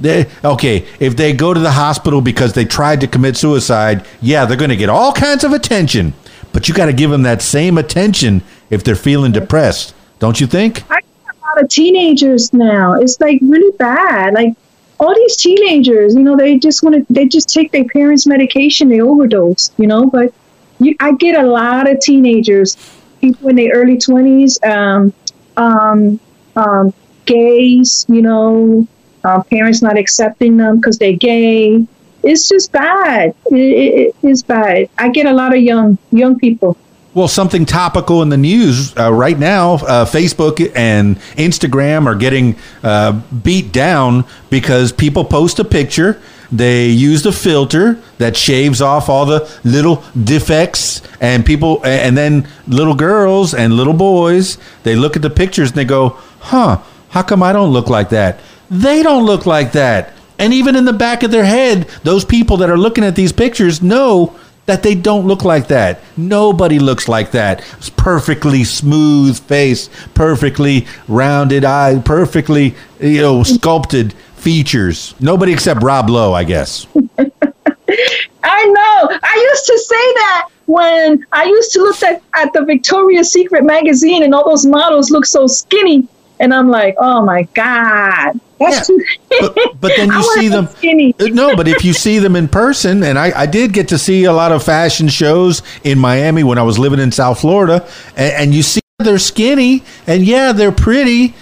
[0.00, 4.44] they okay, if they go to the hospital because they tried to commit suicide, yeah,
[4.44, 6.14] they're going to get all kinds of attention.
[6.52, 10.46] But you got to give them that same attention if they're feeling depressed, don't you
[10.46, 10.90] think?
[10.90, 12.94] I get a lot of teenagers now.
[12.94, 14.34] It's like really bad.
[14.34, 14.54] Like
[14.98, 18.88] all these teenagers, you know, they just want to, they just take their parents' medication,
[18.88, 20.06] they overdose, you know.
[20.06, 20.32] But
[20.80, 22.76] you, I get a lot of teenagers,
[23.20, 25.12] people in their early twenties, um,
[25.58, 26.18] um,
[26.56, 26.94] um,
[27.26, 28.86] gays, you know,
[29.24, 31.86] uh, parents not accepting them because they're gay.
[32.22, 33.34] It's just bad.
[33.46, 34.88] It, it, it's bad.
[34.96, 36.76] I get a lot of young young people.
[37.14, 39.74] Well, something topical in the news uh, right now.
[39.74, 46.20] Uh, Facebook and Instagram are getting uh, beat down because people post a picture.
[46.50, 52.48] They use the filter that shaves off all the little defects, and people, and then
[52.66, 56.78] little girls and little boys, they look at the pictures and they go, "Huh?
[57.10, 60.84] How come I don't look like that?" They don't look like that, and even in
[60.86, 64.32] the back of their head, those people that are looking at these pictures know
[64.66, 66.00] that they don't look like that.
[66.16, 67.62] Nobody looks like that.
[67.78, 75.14] It's perfectly smooth face, perfectly rounded eye, perfectly you know sculpted features.
[75.20, 76.86] Nobody except Rob Lowe, I guess.
[78.44, 79.18] I know.
[79.22, 83.64] I used to say that when I used to look at, at the Victoria's Secret
[83.64, 86.06] magazine and all those models look so skinny.
[86.40, 88.38] And I'm like, oh my God.
[88.60, 88.96] That's Yeah.
[88.96, 89.04] too
[89.40, 90.66] But, but then you wanna see them.
[90.68, 91.14] skinny.
[91.20, 93.98] Uh, No, but if you see them in person, and I, I did get to
[93.98, 97.88] see a lot of fashion shows in Miami when I was living in South Florida,
[98.16, 101.34] and, and you see they're skinny, and yeah, they're pretty,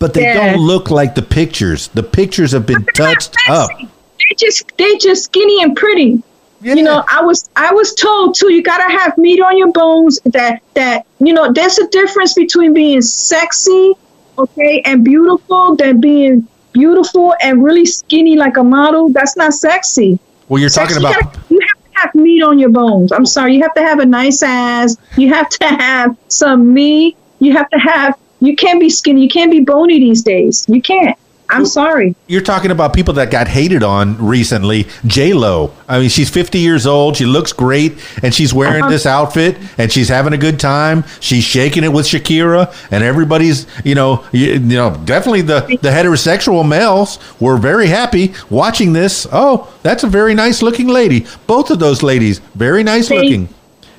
[0.00, 0.34] but they Yeah.
[0.52, 1.88] don't look like the pictures.
[1.94, 3.70] The pictures have been touched up.
[3.78, 6.20] They just they just skinny and pretty.
[6.62, 6.74] Yeah.
[6.74, 10.18] You know, I was I was told too, you gotta have meat on your bones
[10.26, 13.92] that that you know, there's a difference between being sexy,
[14.36, 19.10] okay, and beautiful than being beautiful and really skinny like a model.
[19.10, 20.18] That's not sexy.
[20.48, 23.12] Well, you're Sex, talking you about gotta- you have to have meat on your bones.
[23.12, 23.54] I'm sorry.
[23.56, 24.96] You have to have a nice ass.
[25.16, 27.16] You have to have some meat.
[27.38, 28.14] You have to have.
[28.40, 29.22] You can't be skinny.
[29.22, 30.64] You can't be bony these days.
[30.68, 31.16] You can't.
[31.52, 32.14] I'm sorry.
[32.28, 34.86] you're talking about people that got hated on recently.
[35.04, 35.72] J Lo.
[35.88, 37.16] I mean, she's 50 years old.
[37.16, 38.90] She looks great, and she's wearing Uh-huh.
[38.92, 41.02] this outfit, and she's having a good time.
[41.18, 45.90] She's shaking it with Shakira, and everybody's, you know, you, you know, definitely the the
[45.90, 49.26] heterosexual males were very happy watching this.
[49.32, 51.26] Oh, that's a very nice looking lady.
[51.48, 53.48] Both of those ladies, very nice They- looking.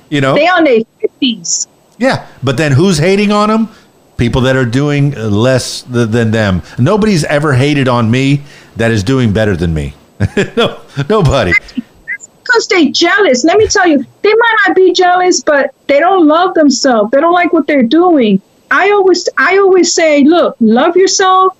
[0.08, 1.66] You know, They on their fifties.
[1.98, 3.68] yeah, but then who's hating on them?
[4.16, 6.62] People that are doing less th- than them.
[6.78, 8.42] Nobody's ever hated on me
[8.76, 9.94] that is doing better than me.
[10.56, 11.52] no, nobody.
[11.74, 13.44] because they jealous.
[13.44, 17.10] Let me tell you, they might not be jealous, but they don't love themselves.
[17.10, 18.40] They don't like what they're doing.
[18.70, 21.56] I always, I always say, look, love yourself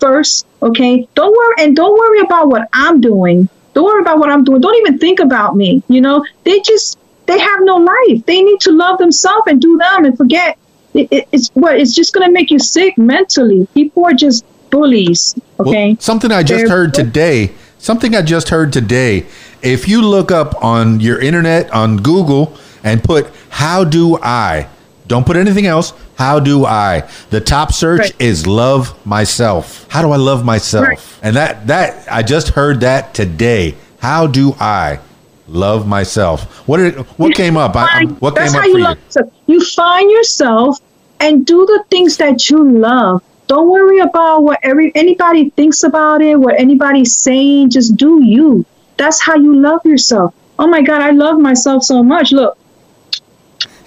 [0.00, 1.08] first, okay?
[1.14, 3.48] Don't worry, and don't worry about what I'm doing.
[3.74, 4.60] Don't worry about what I'm doing.
[4.60, 5.82] Don't even think about me.
[5.88, 8.24] You know, they just, they have no life.
[8.26, 10.58] They need to love themselves and do them and forget.
[10.94, 13.66] It, it, it's what it's just going to make you sick mentally.
[13.74, 15.34] People are just bullies.
[15.58, 15.96] Well, Okay.
[16.00, 17.52] something I just They're- heard today.
[17.78, 19.26] Something I just heard today.
[19.62, 24.66] If you look up on your internet on Google and put "How do I,"
[25.06, 25.92] don't put anything else.
[26.16, 27.04] How do I?
[27.30, 28.14] The top search Right.
[28.18, 30.86] is "Love Myself." How do I love myself?
[30.88, 31.00] Right.
[31.22, 33.74] And that that I just heard that today.
[34.00, 34.98] How do I
[35.48, 36.68] love myself?
[36.68, 37.74] What did what came up?
[37.74, 39.32] I, what came up for you you?
[39.46, 40.78] You find yourself
[41.20, 43.22] and do the things that you love.
[43.46, 47.70] Don't worry about what every anybody thinks about it, what anybody's saying.
[47.70, 48.64] Just do you.
[48.96, 50.34] That's how you love yourself.
[50.58, 52.32] Oh my God, I love myself so much.
[52.32, 52.58] Look,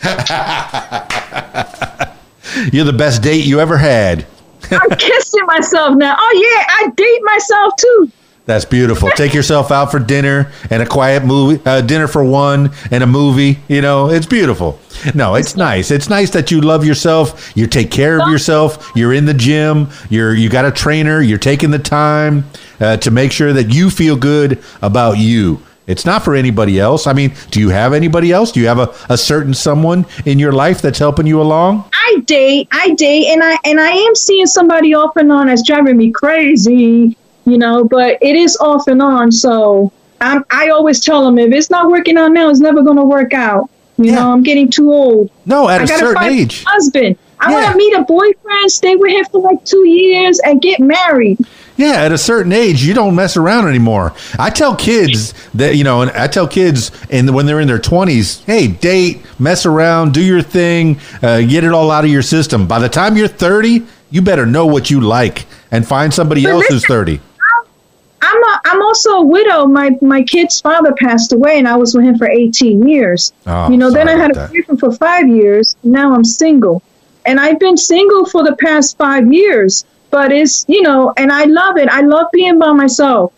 [2.74, 4.26] You're the best date you ever had.
[4.72, 6.16] I'm kissing myself now.
[6.18, 8.12] Oh yeah, I date myself too.
[8.46, 9.10] That's beautiful.
[9.12, 13.08] Take yourself out for dinner and a quiet movie, uh, dinner for one and a
[13.08, 13.60] movie.
[13.68, 14.80] You know, it's beautiful.
[15.14, 15.92] No, it's nice.
[15.92, 17.56] It's nice that you love yourself.
[17.56, 18.92] You take care of yourself.
[18.96, 19.90] You're in the gym.
[20.10, 21.22] You're you got a trainer.
[21.22, 22.46] You're taking the time
[22.80, 25.62] uh, to make sure that you feel good about you.
[25.88, 27.08] It's not for anybody else.
[27.08, 28.52] I mean, do you have anybody else?
[28.52, 31.90] Do you have a, a certain someone in your life that's helping you along?
[31.94, 35.64] I date, I date, and I and I am seeing somebody off and on that's
[35.64, 37.84] driving me crazy, you know.
[37.84, 41.90] But it is off and on, so I'm, I always tell them if it's not
[41.90, 43.70] working out now, it's never going to work out.
[43.98, 44.16] You Yeah.
[44.16, 45.30] know, I'm getting too old.
[45.46, 46.64] No, at I a gotta certain find age.
[46.66, 47.18] a husband.
[47.40, 50.80] I want to meet a boyfriend, stay with him for like two years, and get
[50.80, 51.40] married.
[51.76, 54.14] Yeah, at a certain age, you don't mess around anymore.
[54.38, 57.80] I tell kids that you know, and I tell kids, and when they're in their
[57.80, 62.22] twenties, hey, date, mess around, do your thing, uh, get it all out of your
[62.22, 62.68] system.
[62.68, 66.52] By the time you're thirty, you better know what you like and find somebody But
[66.52, 67.20] else who's thirty.
[68.32, 69.66] I'm a, I'm also a widow.
[69.66, 73.34] My my kid's father passed away, and I was with him for 18 years.
[73.46, 75.76] Oh, you know, then I had a boyfriend for five years.
[75.84, 76.82] Now I'm single,
[77.26, 79.86] and I've been single for the past five years.
[80.12, 81.90] But it's you know, and I love it.
[81.90, 83.34] I love being by myself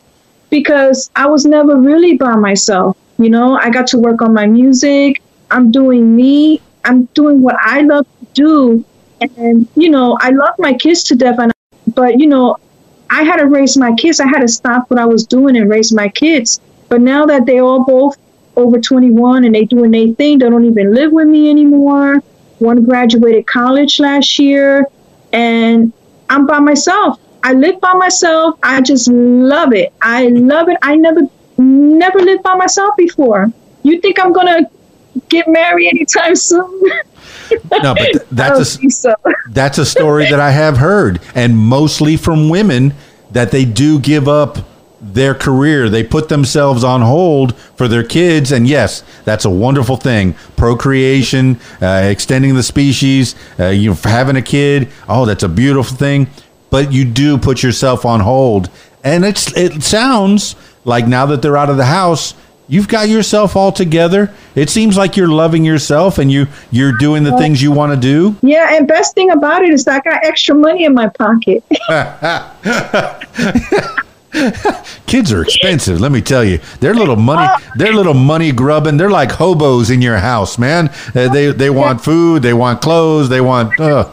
[0.51, 2.95] because I was never really by myself.
[3.17, 5.21] You know, I got to work on my music.
[5.49, 6.61] I'm doing me.
[6.85, 8.85] I'm doing what I love to do,
[9.21, 11.39] and you know, I love my kids to death.
[11.39, 11.51] And
[11.95, 12.57] but you know,
[13.13, 14.19] I had to raise my kids.
[14.19, 16.59] I had to stop what I was doing and raise my kids.
[16.89, 18.17] But now that they all both
[18.55, 22.23] over 21 and they doing their thing, they don't even live with me anymore.
[22.57, 24.87] One graduated college last year,
[25.31, 25.93] and
[26.27, 27.19] I'm by myself.
[27.43, 28.57] I live by myself.
[28.63, 29.93] I just love it.
[30.01, 30.77] I love it.
[30.81, 31.21] I never,
[31.59, 33.51] never lived by myself before.
[33.83, 34.71] You think I'm gonna
[35.29, 36.81] get married anytime soon?
[37.71, 39.13] No, but th- that's a, so.
[39.49, 42.93] that's a story that I have heard, and mostly from women
[43.31, 44.57] that they do give up
[45.01, 45.89] their career.
[45.89, 50.33] They put themselves on hold for their kids, and yes, that's a wonderful thing.
[50.55, 54.89] Procreation, uh, extending the species, uh, you having a kid.
[55.09, 56.27] Oh, that's a beautiful thing.
[56.69, 58.69] But you do put yourself on hold,
[59.03, 62.33] and it's it sounds like now that they're out of the house.
[62.67, 64.33] You've got yourself all together.
[64.55, 67.99] It seems like you're loving yourself and you you're doing the things you want to
[67.99, 68.35] do.
[68.41, 71.63] Yeah, and best thing about it is I got extra money in my pocket.
[75.05, 76.59] Kids are expensive, let me tell you.
[76.79, 77.47] They're little money.
[77.75, 78.97] They're little money grubbing.
[78.97, 80.89] They're like hobos in your house, man.
[81.13, 82.41] Uh, they they want food.
[82.41, 83.29] They want clothes.
[83.29, 83.79] They want.
[83.79, 84.09] Uh,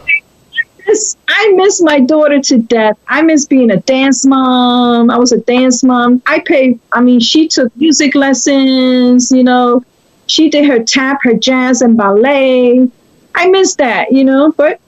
[0.91, 2.97] miss- I miss my daughter to death.
[3.07, 5.09] I miss being a dance mom.
[5.09, 6.21] I was a dance mom.
[6.27, 6.77] I pay.
[6.93, 9.31] I mean, she took music lessons.
[9.31, 9.83] You know,
[10.27, 12.87] she did her tap, her jazz, and ballet.
[13.35, 14.11] I miss that.
[14.11, 14.79] You know, but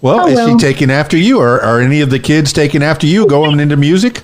[0.00, 0.48] well, Oh, is well.
[0.58, 3.76] she taking after you, or are any of the kids taking after you, going into
[3.76, 4.22] music?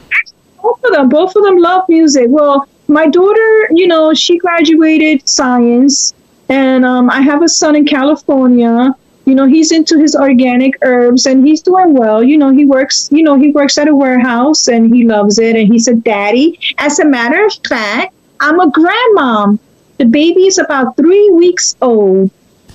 [0.62, 2.26] both of them, both of them love music.
[2.28, 6.14] Well, my daughter, you know, she graduated science,
[6.48, 8.94] and um, I have a son in California.
[9.26, 12.22] You know, he's into his organic herbs, and he's doing well.
[12.22, 13.08] You know, he works.
[13.10, 15.56] You know, he works at a warehouse, and he loves it.
[15.56, 19.58] And he's a "Daddy, as a matter of fact, I'm a grandmom.
[19.98, 22.30] The baby is about three weeks old.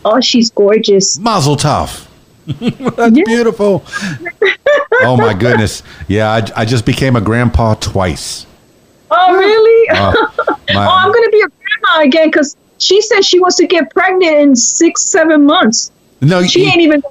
[0.05, 1.19] Oh, she's gorgeous.
[1.19, 2.07] Mazel tov.
[2.95, 3.83] That's beautiful.
[5.01, 5.83] oh my goodness.
[6.07, 8.47] Yeah, I, I just became a grandpa twice.
[9.11, 9.89] Oh, really?
[9.89, 10.13] Uh,
[10.73, 13.91] my- oh, I'm gonna be a grandma again because she said she wants to get
[13.93, 15.91] pregnant in six, seven months.
[16.21, 17.03] No, She you- ain't even.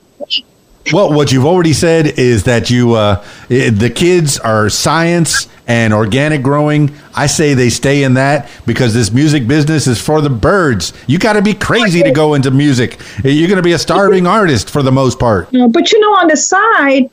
[0.91, 6.43] Well, what you've already said is that you uh, the kids are science and organic
[6.43, 6.93] growing.
[7.15, 10.95] I say they stay in that because this music business is for the birds.
[11.07, 12.99] You got to be crazy to go into music.
[13.23, 15.53] You're going to be a starving artist for the most part.
[15.53, 17.11] Know, but you know, on the side,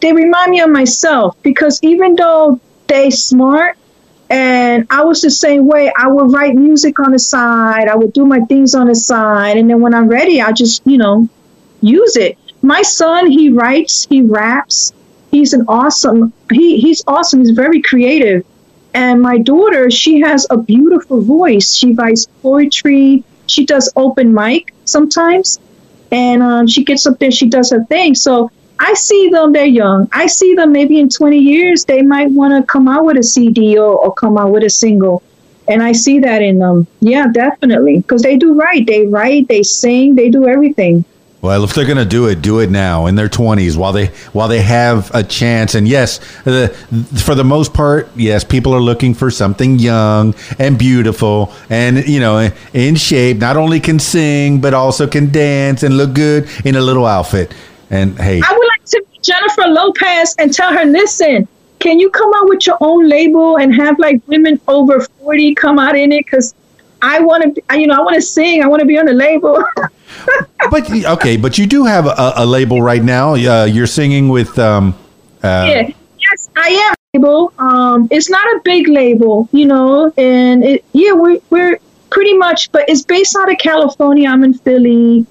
[0.00, 3.76] they remind me of myself because even though they smart
[4.30, 7.88] and I was the same way, I would write music on the side.
[7.88, 10.86] I would do my things on the side, and then when I'm ready, I just
[10.86, 11.28] you know
[11.80, 12.38] use it.
[12.62, 14.92] My son, he writes, he raps.
[15.30, 16.32] He's an awesome.
[16.50, 17.40] He he's awesome.
[17.40, 18.44] He's very creative.
[18.94, 21.74] And my daughter, she has a beautiful voice.
[21.74, 23.22] She writes poetry.
[23.46, 25.60] She does open mic sometimes,
[26.10, 27.30] and um, she gets up there.
[27.30, 28.14] She does her thing.
[28.14, 28.50] So
[28.80, 29.52] I see them.
[29.52, 30.08] They're young.
[30.12, 30.72] I see them.
[30.72, 34.12] Maybe in 20 years, they might want to come out with a CD or, or
[34.14, 35.22] come out with a single.
[35.68, 36.86] And I see that in them.
[37.00, 37.98] Yeah, definitely.
[37.98, 38.86] Because they do write.
[38.86, 39.48] They write.
[39.48, 40.14] They sing.
[40.14, 41.04] They do everything.
[41.40, 44.06] Well, if they're going to do it, do it now in their 20s while they
[44.32, 45.76] while they have a chance.
[45.76, 51.52] And yes, for the most part, yes, people are looking for something young and beautiful
[51.70, 53.36] and you know in shape.
[53.36, 57.54] Not only can sing but also can dance and look good in a little outfit.
[57.90, 62.10] And hey, I would like to meet Jennifer Lopez and tell her, listen, can you
[62.10, 66.12] come out with your own label and have like women over 40 come out in
[66.12, 66.24] it?
[66.24, 66.54] Because
[67.00, 68.62] I want to, you know, I want to sing.
[68.62, 69.62] I want to be on the label.
[70.70, 73.34] but okay, but you do have a, a label right now.
[73.34, 74.94] Uh, you're singing with um,
[75.42, 75.90] uh, yeah.
[76.30, 77.52] Yes, I am label.
[77.58, 81.78] Um, it's not a big label, you know, and it, yeah, we're, we're
[82.10, 84.28] pretty much, but it's based out of California.
[84.28, 85.26] I'm in Philly,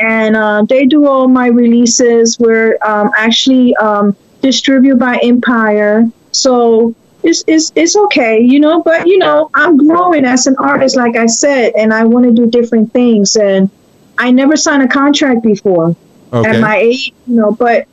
[0.00, 2.38] and uh, they do all my releases.
[2.38, 8.82] We're um, actually um, distributed by Empire, so it's, it's it's okay, you know.
[8.82, 12.32] But you know, I'm growing as an artist, like I said, and I want to
[12.32, 13.36] do different things.
[13.36, 13.70] And
[14.18, 15.94] I never signed a contract before
[16.32, 16.50] okay.
[16.50, 17.86] at my age, you know, but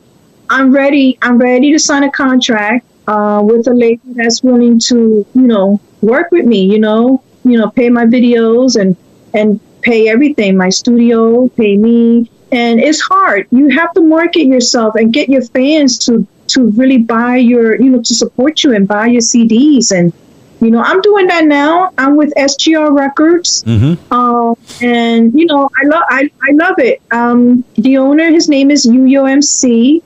[0.50, 1.18] I'm ready.
[1.22, 5.82] I'm ready to sign a contract uh, with a label that's willing to, you know,
[6.02, 6.62] work with me.
[6.66, 8.96] You know, you know, pay my videos and
[9.34, 12.30] and pay everything, my studio, pay me.
[12.52, 13.48] And it's hard.
[13.52, 17.90] You have to market yourself and get your fans to to really buy your, you
[17.90, 19.92] know, to support you and buy your CDs.
[19.92, 20.14] And
[20.60, 21.92] you know, I'm doing that now.
[21.98, 23.64] I'm with SGR Records.
[23.64, 24.14] Mm-hmm.
[24.14, 27.02] Um, and you know, I love I, I love it.
[27.12, 30.02] Um, the owner, his name is Yuyo MC.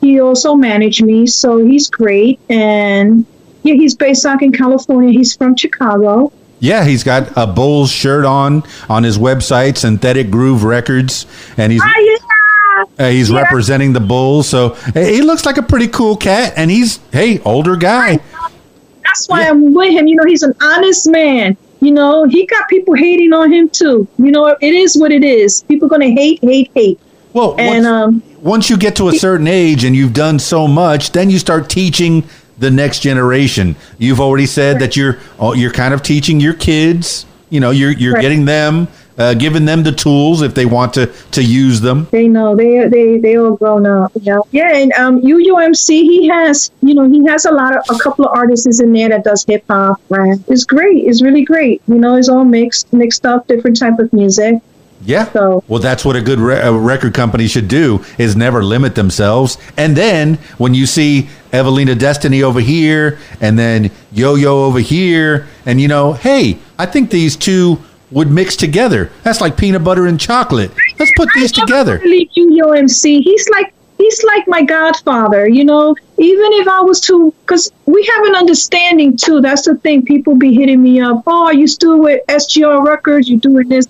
[0.00, 2.40] He also managed me, so he's great.
[2.48, 3.26] And
[3.62, 5.12] yeah, he's based out in California.
[5.12, 6.32] He's from Chicago.
[6.62, 11.82] Yeah, he's got a Bulls shirt on on his website, Synthetic Groove Records, and he's
[11.82, 13.06] Ah, yeah.
[13.06, 13.40] uh, he's Yeah.
[13.42, 14.48] representing the Bulls.
[14.48, 18.20] So he looks like a pretty cool cat, and he's hey older guy.
[19.04, 20.06] That's why I'm with him.
[20.06, 21.56] You know, he's an honest man.
[21.80, 24.06] You know, he got people hating on him too.
[24.16, 25.64] You know, it is what it is.
[25.64, 27.00] People gonna hate, hate, hate.
[27.32, 30.68] Well, And once, um, once you get to a certain age and you've done so
[30.68, 32.22] much, then you start teaching
[32.62, 33.76] the next generation.
[33.98, 37.26] You've already said that you're oh, you're kind of teaching your kids.
[37.50, 38.22] You know, you're you're Right.
[38.22, 38.88] getting them,
[39.18, 42.06] uh, giving them the tools if they want to to use them.
[42.10, 44.12] They know they they they all grown up.
[44.22, 44.74] Yeah, yeah.
[44.74, 48.24] And um, Yuyo MC, he has you know he has a lot of a couple
[48.24, 50.38] of artists in there that does hip hop, rap.
[50.48, 51.04] It's great.
[51.08, 51.82] It's really great.
[51.88, 54.54] You know, it's all mixed mixed up, different type of music.
[55.04, 55.30] Yeah.
[55.32, 58.94] So- well, that's what a good re- a record company should do is never limit
[58.94, 59.58] themselves.
[59.76, 65.46] And then when you see Evalina Destiny over here and then Yo Yo over here,
[65.66, 67.78] and you know, hey, I think these two
[68.10, 69.10] would mix together.
[69.22, 70.70] That's like peanut butter and chocolate.
[70.98, 71.94] Let's put these together.
[71.94, 71.98] I never together.
[71.98, 73.22] Believe Yuyo MC.
[73.22, 75.48] He's like he's like my godfather.
[75.48, 79.40] You know, even if I was to, because we have an understanding too.
[79.40, 80.04] That's the thing.
[80.04, 81.22] People be hitting me up.
[81.26, 83.28] Oh, are you still with SGR Records?
[83.28, 83.86] You doing this?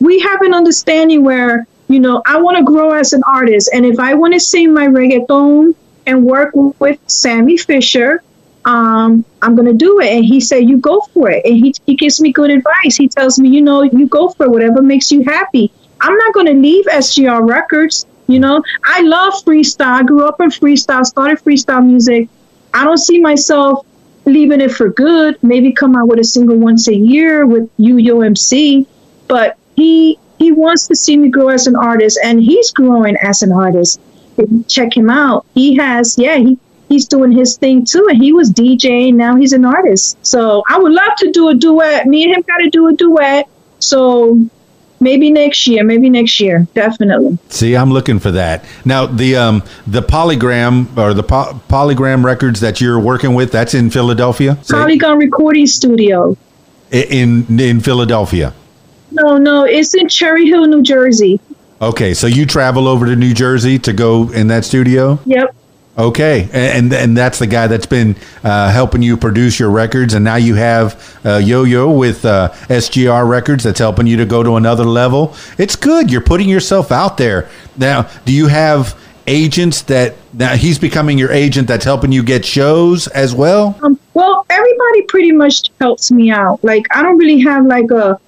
[0.00, 3.84] We have an understanding where you know I want to grow as an artist, and
[3.86, 5.74] if I want to sing my reggaeton
[6.06, 8.22] and work with Sammy Fisher.
[8.64, 11.94] Um, I'm gonna do it, and he said, "You go for it." And he he
[11.94, 12.96] gives me good advice.
[12.96, 15.70] He tells me, "You know, you go for whatever makes you happy."
[16.00, 18.06] I'm not going to leave SGR Records.
[18.26, 20.00] You know, I love freestyle.
[20.00, 22.28] I grew up in freestyle, started freestyle music.
[22.74, 23.86] I don't see myself
[24.24, 25.38] leaving it for good.
[25.42, 28.86] Maybe come out with a single once a year with Yuyo MC.
[29.28, 33.42] But he he wants to see me grow as an artist, and he's growing as
[33.42, 34.00] an artist.
[34.68, 35.46] Check him out.
[35.54, 36.58] He has, yeah, he
[36.88, 39.14] he's doing his thing too, and he was DJing.
[39.14, 40.18] Now he's an artist.
[40.26, 42.06] So I would love to do a duet.
[42.06, 43.48] Me and him got to do a duet.
[43.78, 44.48] So
[45.00, 45.84] maybe next year.
[45.84, 46.66] Maybe next year.
[46.74, 47.38] Definitely.
[47.48, 48.64] See, I'm looking for that.
[48.84, 53.74] Now the um the polygram or the po- polygram records that you're working with that's
[53.74, 54.58] in Philadelphia.
[54.68, 56.36] Polygon Recording Studio.
[56.92, 58.52] In in Philadelphia.
[59.16, 61.40] No, no, it's in Cherry Hill, New Jersey.
[61.80, 65.18] Okay, so you travel over to New Jersey to go in that studio?
[65.26, 65.54] Yep.
[65.98, 70.22] Okay, and and that's the guy that's been uh, helping you produce your records, and
[70.22, 74.42] now you have uh, Yo Yo with uh, SGR Records that's helping you to go
[74.42, 75.34] to another level.
[75.56, 76.10] It's good.
[76.10, 77.48] You're putting yourself out there.
[77.78, 78.94] Now, do you have
[79.26, 83.78] agents that now he's becoming your agent that's helping you get shows as well?
[83.82, 86.62] Um, well, everybody pretty much helps me out.
[86.62, 88.20] Like I don't really have like a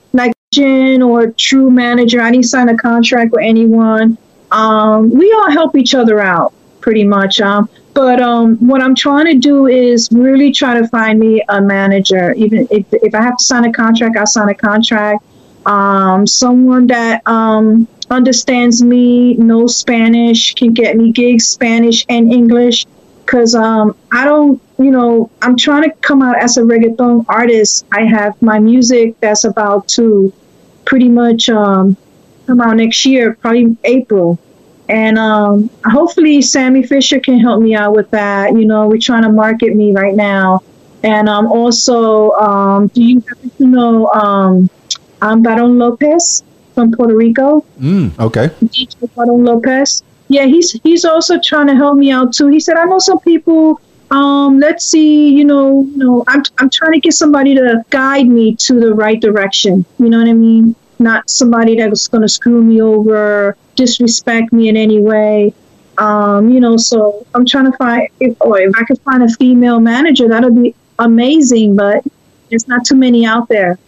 [0.58, 2.20] or true manager.
[2.20, 4.18] I didn't sign a contract with anyone.
[4.50, 7.40] Um, we all help each other out pretty much.
[7.40, 11.60] Um, but um, what I'm trying to do is really try to find me a
[11.60, 12.32] manager.
[12.34, 15.24] Even if, if I have to sign a contract, I'll sign a contract.
[15.66, 22.86] Um, someone that um, understands me, knows Spanish, can get me gigs, Spanish and English.
[23.24, 27.84] Because um, I don't, you know, I'm trying to come out as a reggaeton artist.
[27.92, 30.32] I have my music that's about to
[30.88, 31.96] pretty much um,
[32.46, 34.38] come out next year, probably April.
[34.88, 38.54] And um, hopefully, Sammy Fisher can help me out with that.
[38.54, 40.62] You know, we're trying to market me right now.
[41.02, 44.70] And um, also, um, do you happen to know um,
[45.20, 46.42] I'm Baron Lopez
[46.74, 47.64] from Puerto Rico?
[47.78, 48.48] Mm, okay.
[48.64, 50.02] DJ Baron Lopez.
[50.28, 52.48] Yeah, he's he's also trying to help me out too.
[52.48, 53.80] He said, I know some people.
[54.10, 58.26] Um, let's see, you know, you know, I'm I'm trying to get somebody to guide
[58.26, 59.84] me to the right direction.
[59.98, 60.74] You know what I mean?
[60.98, 65.54] Not somebody that's going to screw me over disrespect me in any way.
[65.96, 69.28] Um, you know, so I'm trying to find if or if I could find a
[69.28, 71.76] female manager, that'd be amazing.
[71.76, 72.04] But
[72.50, 73.78] there's not too many out there.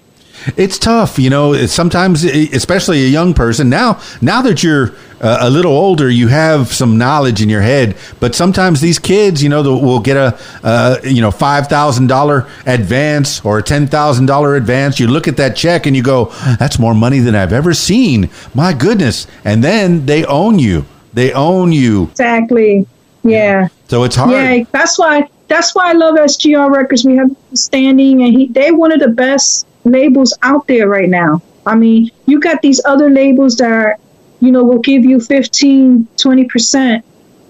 [0.56, 1.66] It's tough, you know.
[1.66, 3.68] Sometimes, especially a young person.
[3.68, 7.96] Now, now that you're uh, a little older, you have some knowledge in your head.
[8.20, 12.46] But sometimes these kids, you know, will get a, uh, you know, five thousand dollar
[12.66, 14.98] advance or a ten thousand dollar advance.
[14.98, 16.26] You look at that check and you go,
[16.58, 19.26] "That's more money than I've ever seen." My goodness!
[19.44, 20.86] And then they own you.
[21.12, 22.04] They own you.
[22.04, 22.86] Exactly.
[23.22, 23.68] Yeah.
[23.88, 24.32] So it's hard.
[24.32, 25.28] Yeah, that's why.
[25.48, 27.04] That's why I love SGR Records.
[27.04, 31.42] We have standing, and he, they one of the best labels out there right now.
[31.66, 33.96] I mean, you got these other labels that are,
[34.40, 37.02] you know, will give you 15, 20%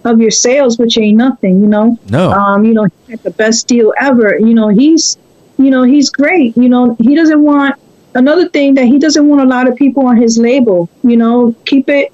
[0.04, 1.98] of your sales, which ain't nothing, you know?
[2.08, 2.30] No.
[2.30, 4.38] Um, you know, he the best deal ever.
[4.38, 5.18] You know, he's,
[5.58, 6.56] you know, he's great.
[6.56, 7.76] You know, he doesn't want,
[8.14, 11.54] another thing that he doesn't want a lot of people on his label, you know,
[11.64, 12.12] keep it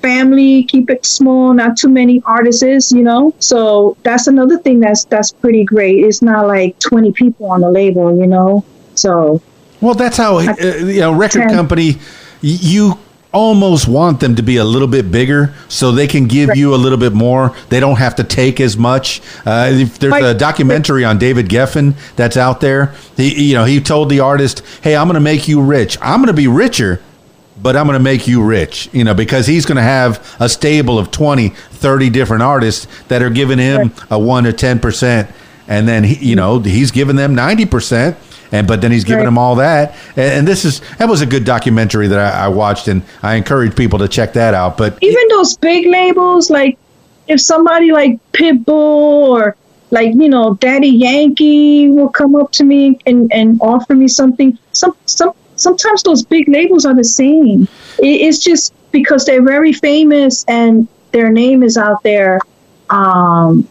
[0.00, 3.34] family, keep it small, not too many artists, you know.
[3.38, 6.04] So that's another thing that's that's pretty great.
[6.04, 8.64] It's not like 20 people on the label, you know.
[8.94, 9.40] So,
[9.80, 11.98] well, that's how uh, you know record company.
[12.40, 12.98] You
[13.32, 16.58] almost want them to be a little bit bigger so they can give right.
[16.58, 17.54] you a little bit more.
[17.70, 19.22] They don't have to take as much.
[19.46, 22.94] Uh, if there's a documentary on David Geffen that's out there.
[23.16, 25.98] He, you know, he told the artist, "Hey, I'm going to make you rich.
[26.00, 27.00] I'm going to be richer."
[27.60, 30.48] But I'm going to make you rich, you know, because he's going to have a
[30.48, 34.10] stable of 20, 30 different artists that are giving him right.
[34.10, 35.32] a 1 to 10%.
[35.68, 38.16] And then, he, you know, he's giving them 90%
[38.52, 39.24] and but then he's giving right.
[39.24, 39.96] them all that.
[40.10, 43.34] And, and, this is that was a good documentary that I, I, watched, and I
[43.34, 44.76] encourage people to check that out.
[44.76, 46.78] But even those big labels, like
[47.26, 49.56] if somebody like Pitbull or
[49.90, 54.58] like you know Daddy Yankee will come up to me and and offer me something.
[54.72, 57.68] Some some sometimes those big labels are the same.
[57.98, 62.40] It, it's just because they're very famous and their name is out there.
[62.90, 63.68] Um,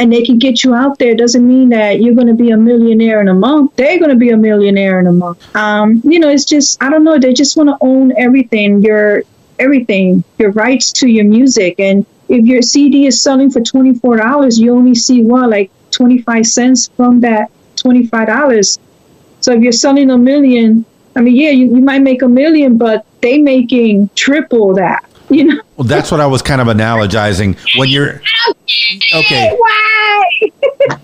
[0.00, 2.56] and they can get you out there doesn't mean that you're going to be a
[2.56, 3.76] millionaire in a month.
[3.76, 5.54] They're going to be a millionaire in a month.
[5.54, 7.18] Um, you know, it's just I don't know.
[7.18, 8.80] They just want to own everything.
[8.80, 9.22] Your
[9.58, 14.16] everything, your rights to your music, and if your CD is selling for twenty four
[14.16, 18.78] dollars, you only see what like twenty five cents from that twenty five dollars.
[19.40, 22.78] So if you're selling a million, I mean, yeah, you, you might make a million,
[22.78, 25.04] but they making triple that.
[25.36, 25.60] You know.
[25.76, 27.56] Well, that's what I was kind of analogizing.
[27.78, 28.20] When you're
[29.14, 29.56] okay,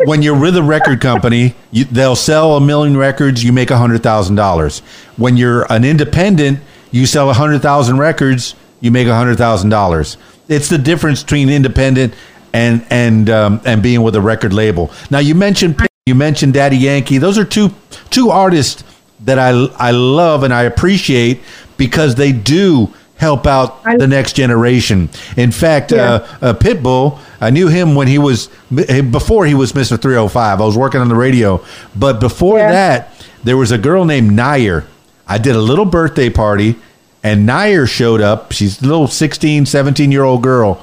[0.05, 3.45] when you're with a record company, you, they'll sell a million records.
[3.45, 4.81] You make a hundred thousand dollars.
[5.16, 6.59] When you're an independent,
[6.91, 8.57] you sell a hundred thousand records.
[8.81, 10.16] You make a hundred thousand dollars.
[10.49, 12.14] It's the difference between independent
[12.53, 14.91] and and um, and being with a record label.
[15.11, 17.18] Now you mentioned You mentioned Daddy Yankee.
[17.18, 17.70] Those are two
[18.11, 18.83] two artists
[19.20, 21.41] that I I love and I appreciate
[21.77, 25.09] because they do help out the next generation.
[25.37, 26.03] In fact, Yeah.
[26.03, 30.01] uh, uh, Pitbull, I knew him when he was before he was Mr.
[30.01, 30.61] 305.
[30.61, 31.61] I was working on the radio,
[31.95, 32.73] but before Yeah.
[32.73, 33.12] that,
[33.45, 34.85] there was a girl named Nayer.
[35.29, 36.77] I did a little birthday party,
[37.25, 38.53] and Nayer showed up.
[38.53, 40.79] She's a little 16, 17 year old girl.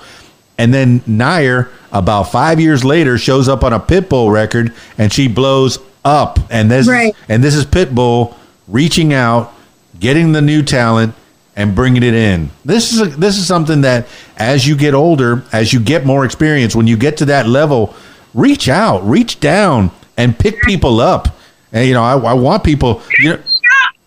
[0.57, 5.27] And then Nayer, about five years later, shows up on a Pitbull record, and she
[5.27, 6.39] blows up.
[6.49, 7.15] And this, Right.
[7.29, 8.33] and this is Pitbull
[8.67, 9.51] reaching out,
[9.99, 11.13] getting the new talent,
[11.55, 12.49] and bringing it in.
[12.65, 16.25] This is a, this is something that, as you get older, as you get more
[16.25, 17.93] experience, when you get to that level,
[18.33, 21.37] reach out, reach down, and pick people up.
[21.71, 23.01] And you know, I, I want people.
[23.19, 23.39] You know,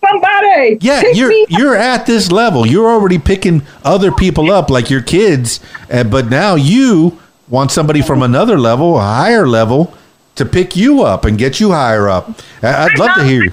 [0.09, 0.78] Somebody.
[0.82, 2.64] yeah, you're you're at this level.
[2.64, 5.59] You're already picking other people up like your kids,
[5.90, 7.18] uh, but now you
[7.49, 9.92] want somebody from another level, a higher level,
[10.36, 12.40] to pick you up and get you higher up.
[12.62, 13.53] I- I'd love to hear you.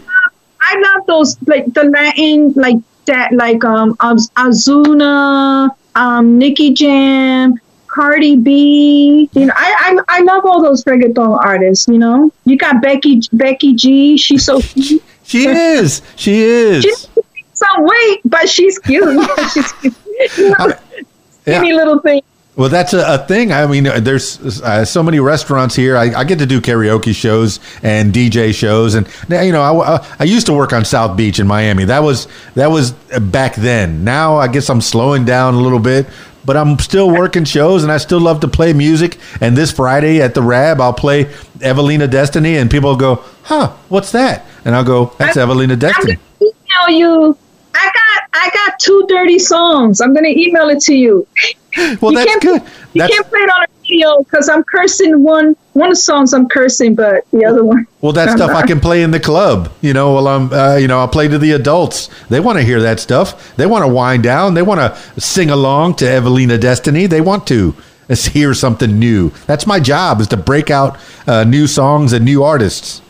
[0.61, 7.55] I love those like the Latin like that like um Ozuna, um Nicky Jam,
[7.87, 9.29] Cardi B.
[9.33, 11.87] You know, I, I I love all those reggaeton artists.
[11.87, 14.17] You know, you got Becky Becky G.
[14.17, 15.03] She's so cute.
[15.23, 16.01] She is.
[16.15, 16.83] She is.
[16.83, 17.07] She's
[17.53, 19.29] some weight, but she's cute.
[19.53, 19.95] she's cute.
[20.37, 20.79] You know, I-
[21.45, 21.59] yeah.
[21.59, 22.21] skinny little thing.
[22.55, 23.51] Well, that's a, a thing.
[23.51, 25.97] I mean, there's uh, so many restaurants here.
[25.97, 30.23] I, I get to do karaoke shows and DJ shows, and you know, I, I
[30.25, 31.85] used to work on South Beach in Miami.
[31.85, 34.03] That was that was back then.
[34.03, 36.05] Now I guess I'm slowing down a little bit,
[36.45, 39.17] but I'm still working shows, and I still love to play music.
[39.41, 41.25] And this Friday at the Rab, I'll play
[41.57, 46.19] Evalina Destiny, and people go, "Huh, what's that?" And I'll go, "That's Evalina Destiny."
[46.89, 47.35] you.
[47.75, 50.01] I got I got two dirty songs.
[50.01, 51.27] I'm gonna email it to you.
[52.01, 52.61] Well, you that's good.
[52.93, 56.01] You That's, can't play it on a radio because I'm cursing one one of the
[56.01, 56.33] songs.
[56.33, 57.87] I'm cursing, but the other one.
[58.01, 59.73] Well, that I'm stuff I can play in the club.
[59.81, 62.09] You know, while I'm, uh, you know, I'll play to the adults.
[62.29, 63.55] They want to hear that stuff.
[63.55, 64.53] They want to wind down.
[64.53, 67.07] They want to sing along to Evalina Destiny.
[67.07, 67.75] They want to
[68.07, 69.29] hear something new.
[69.47, 73.01] That's my job is to break out uh, new songs and new artists.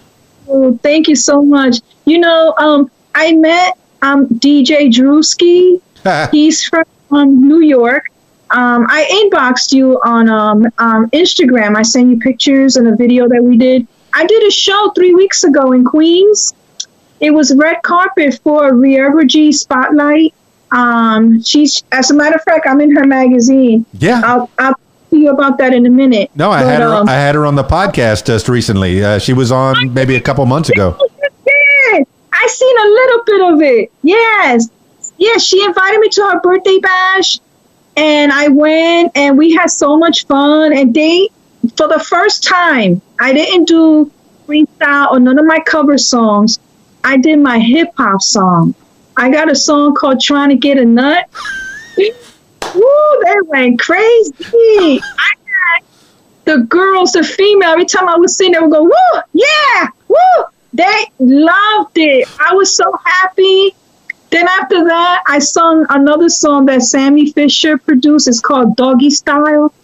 [0.47, 1.82] Oh, thank you so much.
[2.05, 5.82] You know, um, I met um, DJ Drewski.
[6.32, 8.08] He's from um, New York.
[8.51, 11.76] Um, I inboxed you on um, um, Instagram.
[11.76, 13.88] I sent you pictures and a video that we did.
[14.14, 16.54] I did a show three weeks ago in Queens.
[17.20, 20.34] It was red carpet for Rierva G Spotlight.
[20.72, 23.86] Um, she's, as a matter of fact, I'm in her magazine.
[23.93, 24.22] Yeah.
[24.26, 24.76] I'll, I'll
[25.10, 26.30] tell you about that in a minute.
[26.36, 26.93] No, I But, had her.
[26.93, 29.04] um, I had her on the podcast just recently.
[29.04, 30.97] Uh, she was on maybe a couple months ago.
[32.74, 33.91] Seen a little bit of it.
[34.01, 34.69] Yes.
[35.17, 37.39] Yes, she invited me to her birthday bash
[37.95, 41.30] and I went and we had so much fun and they
[41.78, 44.11] for the first time I didn't do
[44.47, 46.59] freestyle or none of my cover songs.
[47.03, 48.74] I did my hip hop song.
[49.15, 51.30] I got a song called Trying to Get a Nut.
[52.76, 54.34] Woo, they went crazy.
[54.43, 55.86] I got
[56.45, 60.45] the girls, the female, every time I was sing, they would go, woo, yeah, woo.
[60.74, 62.28] They loved it.
[62.39, 63.76] I was so happy.
[64.32, 68.28] Then after that, I sung another song that Sammy Fisher produced.
[68.28, 69.74] It's called Doggy Style.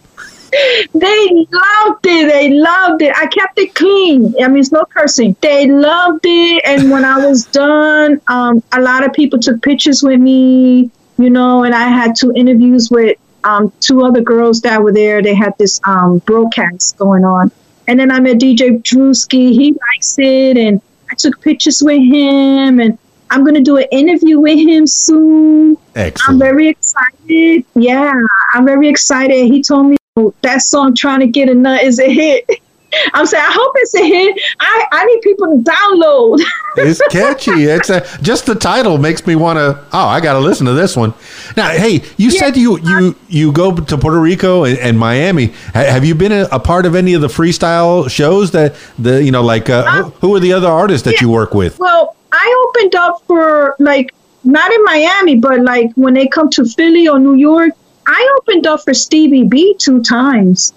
[0.92, 2.28] They loved it.
[2.28, 3.16] They loved it.
[3.16, 4.34] I kept it clean.
[4.42, 5.36] I mean, it's no cursing.
[5.40, 6.64] They loved it.
[6.66, 11.30] And when I was done, um, a lot of people took pictures with me, you
[11.30, 15.22] know, and I had two interviews with um, two other girls that were there.
[15.22, 17.52] They had this um, broadcast going on.
[17.90, 19.50] And then I met DJ Drewski.
[19.52, 20.56] He likes it.
[20.56, 20.80] And
[21.10, 22.78] I took pictures with him.
[22.78, 22.96] And
[23.30, 25.76] I'm going to do an interview with him soon.
[25.96, 27.64] I'm very excited.
[27.74, 28.12] Yeah,
[28.54, 29.46] I'm very excited.
[29.46, 29.96] He told me
[30.42, 32.48] that song "Trying to Get a Nut" is a hit.
[33.14, 34.40] I'm saying I hope it's a hit.
[34.58, 36.40] I, I need people to download.
[36.76, 37.64] It's catchy.
[37.64, 39.84] It's a, just the title makes me want to.
[39.92, 41.12] Oh, I got to listen to this one.
[41.56, 45.46] Now, hey, you said you you you go to Puerto Rico and, and Miami.
[45.74, 49.32] Have you been a, a part of any of the freestyle shows that the you
[49.32, 51.76] know like uh, who, who are the other artists that you work with?
[51.80, 54.14] well, I opened up for like
[54.44, 57.72] not in Miami, but like when they come to Philly or New York,
[58.06, 60.72] I opened up for Stevie B two times.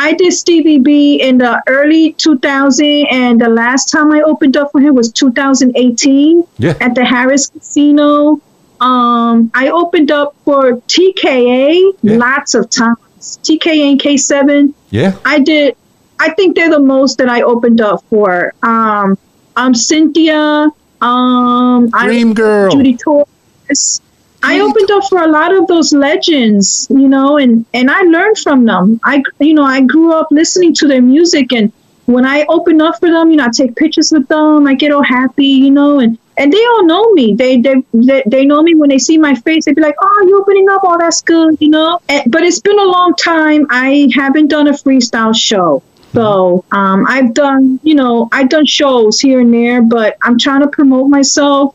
[0.00, 4.70] I did Stevie B in the early 2000, and the last time I opened up
[4.70, 6.74] for him was 2018 Yeah.
[6.80, 8.40] at the Harrah's Casino.
[8.80, 12.16] Um, I opened up for TKA Yeah.
[12.16, 13.38] lots of times.
[13.42, 14.72] TKA and K7.
[14.90, 15.16] Yeah.
[15.24, 15.74] I did.
[16.20, 18.54] I think they're the most that I opened up for.
[18.62, 19.18] Um,
[19.56, 20.70] um, Cynthia.
[21.00, 22.70] Um, I, Dream Girl.
[22.70, 24.00] Judy Torres.
[24.42, 28.38] I opened up for a lot of those legends, you know, and and I learned
[28.38, 29.00] from them.
[29.04, 31.72] I, you know, I grew up listening to their music, and
[32.06, 34.66] when I open up for them, you know, I take pictures with them.
[34.66, 37.34] I get all happy, you know, and and they all know me.
[37.34, 39.64] They they they, they know me when they see my face.
[39.64, 40.82] They be like, "Oh, you opening up?
[40.84, 42.00] Oh, that's good," you know.
[42.08, 43.66] And, but it's been a long time.
[43.70, 45.82] I haven't done a freestyle show.
[46.14, 50.62] So um, I've done, you know, I've done shows here and there, but I'm trying
[50.62, 51.74] to promote myself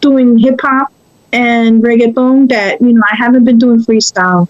[0.00, 0.92] doing hip hop
[1.32, 2.48] and reggaeton.
[2.48, 4.48] That you know, I haven't been doing freestyle.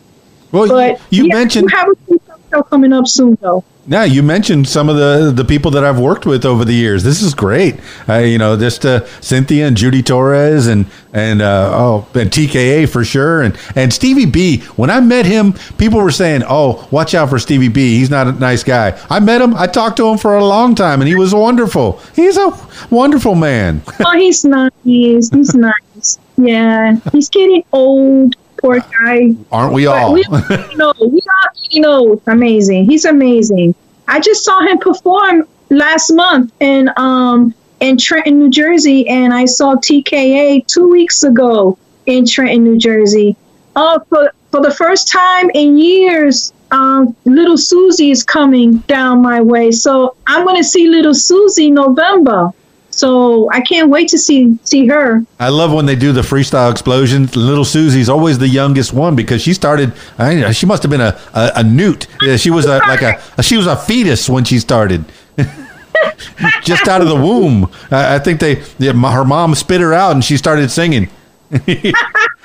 [0.52, 3.64] Well, But you yeah, mentioned we have a freestyle show coming up soon, though.
[3.86, 7.02] Yeah, you mentioned some of the the people that I've worked with over the years.
[7.02, 7.76] This is great.
[8.08, 12.88] Uh, you know, just uh, Cynthia and Judy Torres and and uh, oh and TKA
[12.88, 14.58] for sure and and Stevie B.
[14.76, 17.98] When I met him, people were saying, "Oh, watch out for Stevie B.
[17.98, 19.54] He's not a nice guy." I met him.
[19.54, 22.00] I talked to him for a long time, and he was wonderful.
[22.14, 22.50] He's a
[22.90, 23.82] wonderful man.
[24.04, 24.70] Oh, he's nice.
[24.84, 25.72] He's nice.
[26.46, 28.36] Yeah, he's getting old.
[28.58, 29.34] Poor guy.
[29.50, 30.12] Aren't we all?
[30.12, 30.92] we already know.
[31.00, 32.22] We already know.
[32.26, 32.84] Amazing.
[32.90, 33.74] He's amazing.
[34.06, 39.46] I just saw him perform last month in um in Trenton, New Jersey, and I
[39.46, 43.36] saw TKA two weeks ago in Trenton, New Jersey.
[43.76, 49.40] Oh, for for the first time in years, um, little Susie is coming down my
[49.40, 49.70] way.
[49.70, 52.50] So I'm gonna see little Susie November.
[53.00, 55.24] So I can't wait to see see her.
[55.38, 57.34] I love when they do the freestyle explosions.
[57.34, 59.94] Little Susie's always the youngest one because she started.
[60.18, 62.06] I know, she must have been a a, a newt.
[62.36, 65.06] She was a, like a she was a fetus when she started.
[66.62, 69.94] Just out of the womb, I, I think they yeah, my, her mom spit her
[69.94, 71.08] out and she started singing.
[71.50, 71.96] it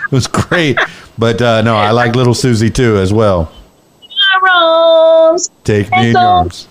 [0.10, 0.80] was great,
[1.18, 3.52] but uh, no, I like Little Susie too as well.
[4.50, 6.70] Arms, Take me in your arms.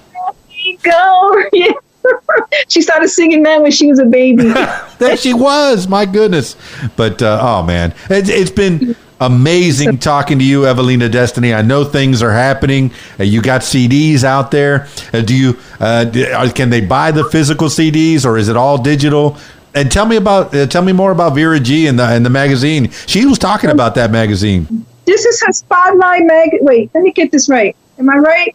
[0.82, 1.44] go.
[2.68, 4.52] She started singing that when she was a baby.
[4.98, 5.88] there she was.
[5.88, 6.56] My goodness.
[6.96, 11.52] But uh, oh man, it's, it's been amazing talking to you, Evalina Destiny.
[11.52, 12.90] I know things are happening.
[13.18, 14.86] Uh, you got CDs out there.
[15.12, 15.58] Uh, do you?
[15.80, 19.36] Uh, uh, can they buy the physical CDs or is it all digital?
[19.74, 20.54] And tell me about.
[20.54, 22.90] Uh, tell me more about Vera G and the and the magazine.
[23.06, 24.86] She was talking about that magazine.
[25.04, 26.50] this is her spotlight mag.
[26.60, 27.74] Wait, let me get this right.
[27.98, 28.54] Am I right?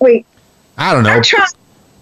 [0.00, 0.26] Wait,
[0.78, 1.20] I don't know.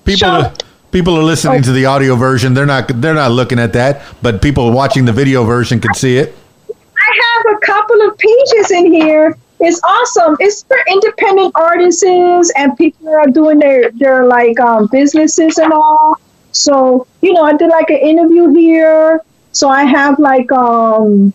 [0.05, 0.16] People.
[0.16, 0.53] Show-
[0.93, 1.62] people are listening Oh.
[1.62, 2.55] to the audio version.
[2.55, 2.88] They're not.
[3.01, 4.03] They're not looking at that.
[4.22, 6.34] But people watching the video version can see it.
[6.70, 9.36] I have a couple of pages in here.
[9.59, 10.36] It's awesome.
[10.40, 15.72] It's for independent artists and people that are doing their their like um, businesses and
[15.72, 16.20] all.
[16.53, 19.20] So you know, I did like an interview here.
[19.53, 21.32] So I have like um,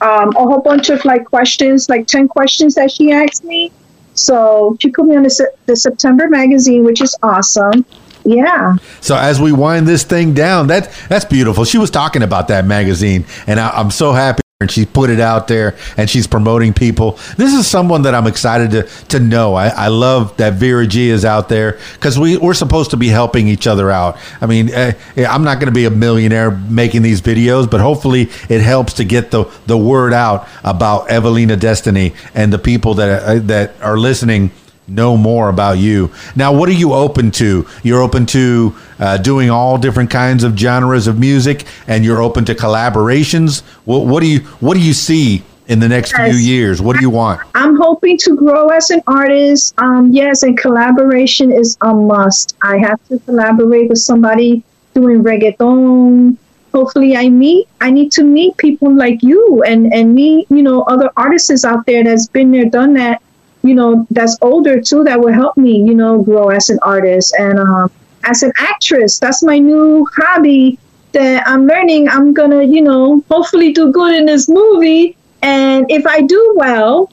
[0.00, 3.72] um, a whole bunch of like questions, like ten questions that she asked me.
[4.14, 7.84] So she put me on the, the September magazine, which is awesome.
[8.28, 8.76] Yeah.
[9.00, 11.64] So as we wind this thing down, that that's beautiful.
[11.64, 14.42] She was talking about that magazine, and I, I'm so happy.
[14.60, 17.12] And she put it out there, and she's promoting people.
[17.36, 19.54] This is someone that I'm excited to to know.
[19.54, 23.06] I, I love that Vera G is out there because we we're supposed to be
[23.06, 24.18] helping each other out.
[24.40, 28.30] I mean, eh, I'm not going to be a millionaire making these videos, but hopefully
[28.48, 33.22] it helps to get the the word out about Evalina Destiny and the people that
[33.22, 34.50] uh, that are listening
[34.88, 36.10] know more about you.
[36.34, 37.66] Now, what are you open to?
[37.82, 42.44] You're open to uh, doing all different kinds of genres of music, and you're open
[42.46, 43.62] to collaborations.
[43.84, 46.80] What, what do you What do you see in the next few years?
[46.80, 47.40] What do you want?
[47.54, 49.74] I'm hoping to grow as an artist.
[49.78, 52.56] Um, yes, and collaboration is a must.
[52.62, 54.64] I have to collaborate with somebody
[54.94, 56.36] doing reggaeton.
[56.74, 57.68] Hopefully, I meet.
[57.80, 61.86] I need to meet people like you and and meet you know other artists out
[61.86, 63.22] there that's been there, done that.
[63.62, 65.04] You know, that's older too.
[65.04, 65.82] That will help me.
[65.82, 67.90] You know, grow as an artist and um,
[68.24, 69.18] as an actress.
[69.18, 70.78] That's my new hobby
[71.12, 72.08] that I'm learning.
[72.08, 75.16] I'm gonna you know hopefully do good in this movie.
[75.42, 77.10] And if I do well,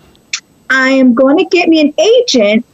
[0.70, 2.66] I am going to get me an agent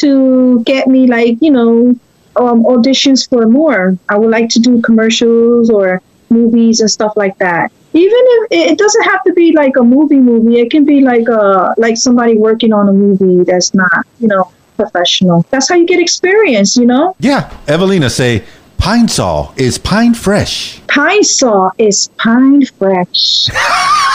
[0.00, 1.96] to get me like you know
[2.36, 3.96] um, auditions for more.
[4.08, 7.72] I would like to do commercials or movies and stuff like that.
[7.92, 11.28] Even if it doesn't have to be like a movie movie, it can be like
[11.28, 15.44] a like somebody working on a movie that's not you know professional.
[15.50, 17.14] That's how you get experience, you know.
[17.18, 18.44] Yeah, Evalina, say
[18.78, 20.80] Pine-Sol is pine fresh.
[20.88, 23.48] Pine-Sol is pine fresh.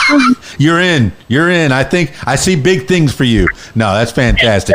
[0.58, 1.12] You're in.
[1.28, 1.70] You're in.
[1.70, 3.46] I think I see big things for you.
[3.76, 4.74] No, that's fantastic.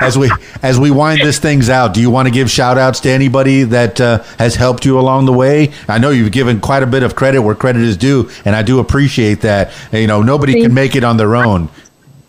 [0.00, 0.30] As we
[0.62, 3.62] as we wind this things out, do you want to give shout outs to anybody
[3.64, 5.72] that uh, has helped you along the way?
[5.88, 8.62] I know you've given quite a bit of credit where credit is due, and I
[8.62, 9.72] do appreciate that.
[9.92, 11.68] You know, nobody can make it on their own.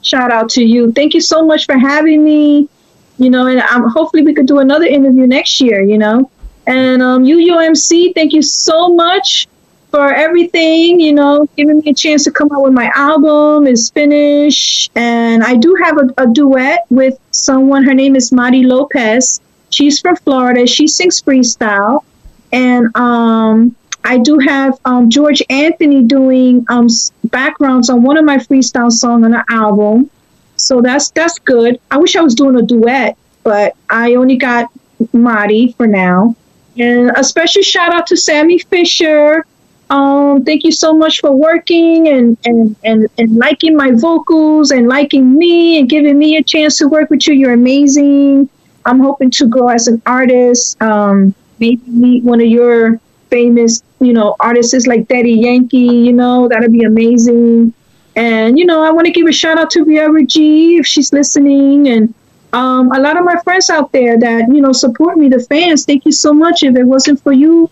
[0.02, 0.92] shout out to you.
[0.94, 2.70] Thank you so much for having me.
[3.18, 5.82] You know, and um, hopefully we could do another interview next year.
[5.82, 6.32] You know,
[6.66, 9.48] and um, Yuyo MC, thank you so much
[9.92, 11.00] for everything.
[11.00, 15.44] You know, giving me a chance to come out with my album is finished, and
[15.44, 17.84] I do have a, a duet with someone.
[17.84, 19.42] Her name is Mari Lopez.
[19.70, 20.66] She's from Florida.
[20.66, 22.04] She sings freestyle,
[22.52, 26.88] and um, I do have um, George Anthony doing um,
[27.26, 30.10] backgrounds on one of my freestyle songs on the album.
[30.56, 31.80] So that's that's good.
[31.92, 34.72] I wish I was doing a duet, but I only got
[35.14, 36.36] Marty for now.
[36.78, 39.46] And a special shout out to Sammy Fisher.
[39.90, 44.88] Um, thank you so much for working and, and, and, and liking my vocals and
[44.88, 47.34] liking me and giving me a chance to work with you.
[47.34, 48.50] You're amazing.
[48.86, 50.82] I'm hoping to grow as an artist.
[50.82, 56.48] Um, maybe meet one of your famous, you know, artists like Daddy Yankee, you know,
[56.48, 57.74] that'd be amazing.
[58.16, 61.14] And, you know, I want to give a shout out to Riera G if she's
[61.14, 62.14] listening and
[62.54, 65.86] um, a lot of my friends out there that, you know, support me, the fans.
[65.86, 66.64] Thank you so much.
[66.64, 67.70] If it wasn't for you,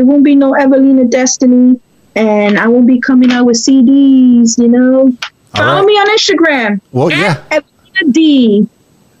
[0.00, 1.78] there won't be no Evalina Destiny
[2.16, 5.12] and I won't be coming out with CDs, you know.
[5.54, 5.84] Follow right.
[5.84, 6.80] me on Instagram.
[6.90, 7.44] Well, yeah.
[7.50, 8.66] Evalina D.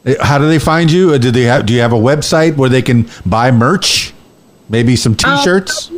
[0.06, 1.12] Uh, How do they find you?
[1.12, 1.66] Uh, Do they have?
[1.66, 4.14] Do you have a website where they can buy merch?
[4.70, 5.90] Maybe some Uh, T-shirts.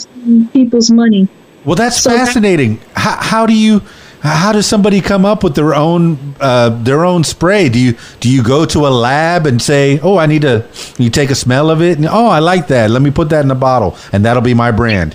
[0.52, 1.28] people's money.
[1.66, 2.80] Well, that's So that- fascinating.
[2.96, 3.82] how, how do you?
[4.24, 7.68] How does somebody come up with their own uh, their own spray?
[7.68, 10.66] Do you do you go to a lab and say, "Oh, I need to"?
[10.98, 12.90] You take a smell of it, and oh, I like that.
[12.90, 15.14] Let me put that in a bottle, and that'll be my brand.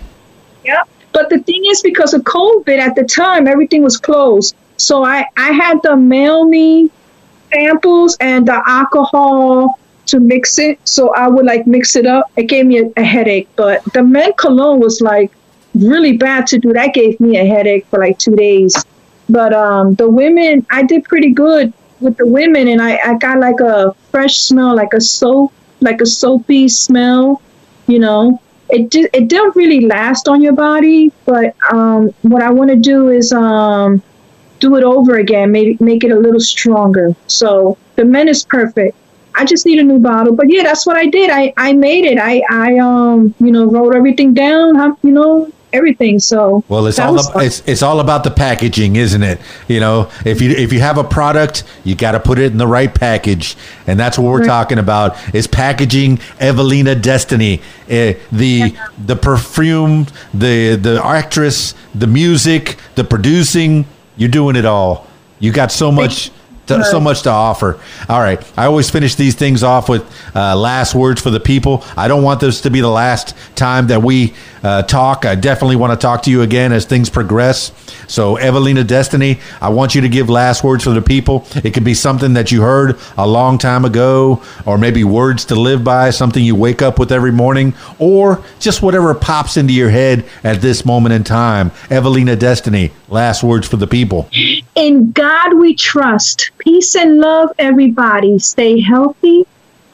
[0.65, 0.89] Yep.
[1.13, 4.55] But the thing is, because of COVID at the time, everything was closed.
[4.77, 6.91] So I, I had to mail me
[7.51, 10.79] samples and the alcohol to mix it.
[10.87, 12.31] So I would like mix it up.
[12.37, 13.49] It gave me a, a headache.
[13.57, 15.33] But the men cologne was like
[15.75, 16.75] really bad to do.
[16.75, 18.85] That gave me a headache for like two days.
[19.29, 23.39] But um, the women, I did pretty good with the women, and I, I got
[23.39, 27.43] like a fresh smell, like a soap, like a soapy smell.
[27.87, 32.51] You know, it di- it didn't really last on your body, but um, what I
[32.51, 34.03] want to do is um,
[34.61, 37.15] do it over again, maybe make it a little stronger.
[37.27, 38.97] So the men is perfect.
[39.35, 41.31] I just need a new bottle, but yeah, that's what I did.
[41.31, 42.19] I, I made it.
[42.19, 44.77] I I um you know wrote everything down.
[45.03, 46.19] You know everything.
[46.19, 49.41] So Well, it's all it's it's all about the packaging, isn't it?
[49.69, 52.59] You know, if you if you have a product, you got to put it in
[52.59, 53.57] the right package,
[53.87, 54.47] and that's what we're Right.
[54.47, 56.19] talking about is packaging.
[56.41, 57.61] Evalina Destiny,
[57.91, 58.75] uh, the
[59.07, 63.87] the perfume, the the actress, the music, the producing.
[64.17, 65.07] You're doing it all.
[65.39, 66.31] You got so much.
[66.69, 67.79] To- So much to offer.
[68.09, 68.41] All right.
[68.57, 70.05] I always finish these things off with
[70.37, 71.85] uh, last words for the people.
[71.97, 75.25] I don't want this to be the last time that we uh, talk.
[75.25, 77.73] I definitely want to talk to you again as things progress.
[78.09, 81.47] So, Evalina Destiny, I want you to give last words for the people.
[81.57, 85.55] It could be something that you heard a long time ago, or maybe words to
[85.55, 89.91] live by, something you wake up with every morning, or just whatever pops into your
[89.91, 91.71] head at this moment in time.
[91.91, 94.29] Evalina Destiny, last words for the people.
[94.79, 96.53] In God we trust.
[96.59, 98.39] Peace and love, everybody.
[98.39, 99.45] Stay healthy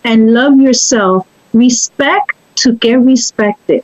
[0.04, 1.26] and love yourself.
[1.54, 3.82] Respect to get respected.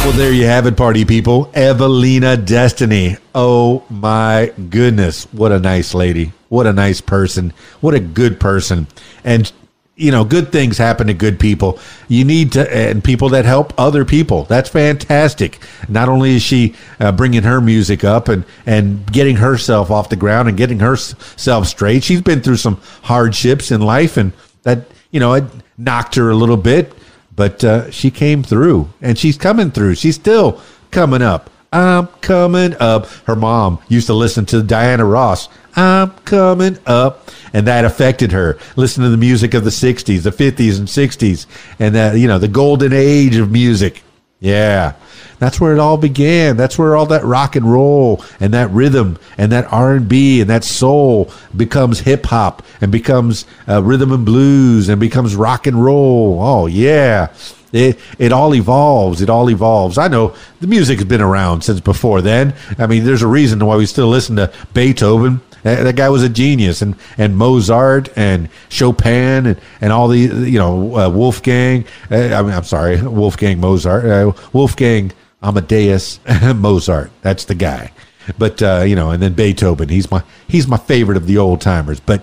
[0.00, 1.46] Well, there you have it, party people.
[1.54, 3.18] Evalina Destiny.
[3.32, 5.32] Oh my goodness.
[5.32, 6.32] What a nice lady.
[6.48, 7.52] What a nice person.
[7.80, 8.88] What a good person.
[9.22, 9.52] And,
[10.00, 11.78] you know, good things happen to good people.
[12.08, 14.44] You need to, and people that help other people.
[14.44, 15.58] That's fantastic.
[15.88, 20.16] Not only is she uh, bringing her music up and, and getting herself off the
[20.16, 24.32] ground and getting herself straight, she's been through some hardships in life and
[24.62, 25.44] that, you know, it
[25.78, 26.92] knocked her a little bit
[27.40, 29.94] but uh, she came through and she's coming through.
[29.94, 31.48] She's still coming up.
[31.72, 33.06] I'm coming up.
[33.26, 35.48] Her mom used to listen to Diana Ross.
[35.76, 37.30] I'm coming up.
[37.52, 38.58] And that affected her.
[38.76, 41.46] Listen to the music of the 60s, the 50s and 60s,
[41.80, 44.02] and that, you know, the golden age of music.
[44.38, 44.94] Yeah.
[45.38, 46.56] That's where it all began.
[46.56, 50.40] That's where all that rock and roll and that rhythm and that R and B
[50.40, 55.66] and that soul becomes hip hop and becomes uh, rhythm and blues and becomes rock
[55.66, 56.38] and roll.
[56.42, 57.32] Oh yeah.
[57.72, 59.20] It, it all evolves.
[59.20, 59.98] It all evolves.
[59.98, 62.54] I know the music has been around since before then.
[62.78, 65.40] I mean, there's a reason why we still listen to Beethoven.
[65.62, 70.58] That guy was a genius, and, and Mozart and Chopin and, and all the you
[70.58, 71.84] know uh, Wolfgang.
[72.10, 74.04] Uh, I mean, I'm sorry, Wolfgang Mozart.
[74.06, 75.12] Uh, Wolfgang
[75.42, 76.18] Amadeus
[76.54, 77.10] Mozart.
[77.22, 77.92] That's the guy.
[78.38, 79.88] But uh, you know, and then Beethoven.
[79.88, 82.00] He's my he's my favorite of the old timers.
[82.00, 82.22] But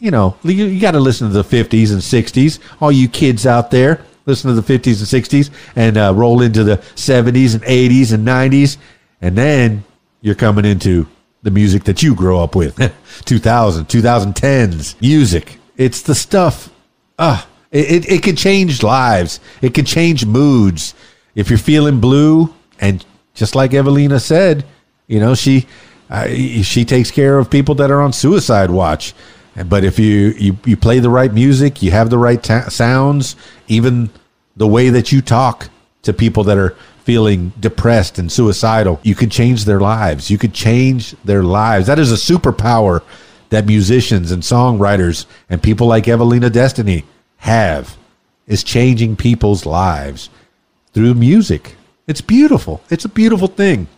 [0.00, 2.58] you know, you, you got to listen to the '50s and '60s.
[2.80, 6.62] All you kids out there, listen to the '50s and '60s, and uh, roll into
[6.62, 8.76] the '70s and '80s and '90s,
[9.20, 9.84] and then
[10.20, 11.06] you're coming into
[11.42, 12.76] the music that you grow up with.
[13.24, 15.58] 2000 2010s music.
[15.76, 16.70] It's the stuff.
[17.18, 19.40] Ah uh, it, it, it can change lives.
[19.60, 20.94] It can change moods.
[21.34, 23.04] If you're feeling blue and
[23.34, 24.64] just like Evalina said,
[25.06, 25.66] you know, she
[26.10, 29.14] uh, she takes care of people that are on suicide watch.
[29.66, 33.36] But if you, you, you play the right music, you have the right sounds,
[33.66, 34.10] even
[34.56, 35.68] the way that you talk
[36.02, 40.30] to people that are feeling depressed and suicidal, you could change their lives.
[40.30, 41.86] You could change their lives.
[41.86, 43.02] That is a superpower
[43.50, 47.04] that musicians and songwriters and people like Evalina Destiny
[47.38, 47.96] have
[48.46, 50.28] is changing people's lives
[50.92, 51.76] through music.
[52.06, 52.82] It's beautiful.
[52.90, 53.88] It's a beautiful thing.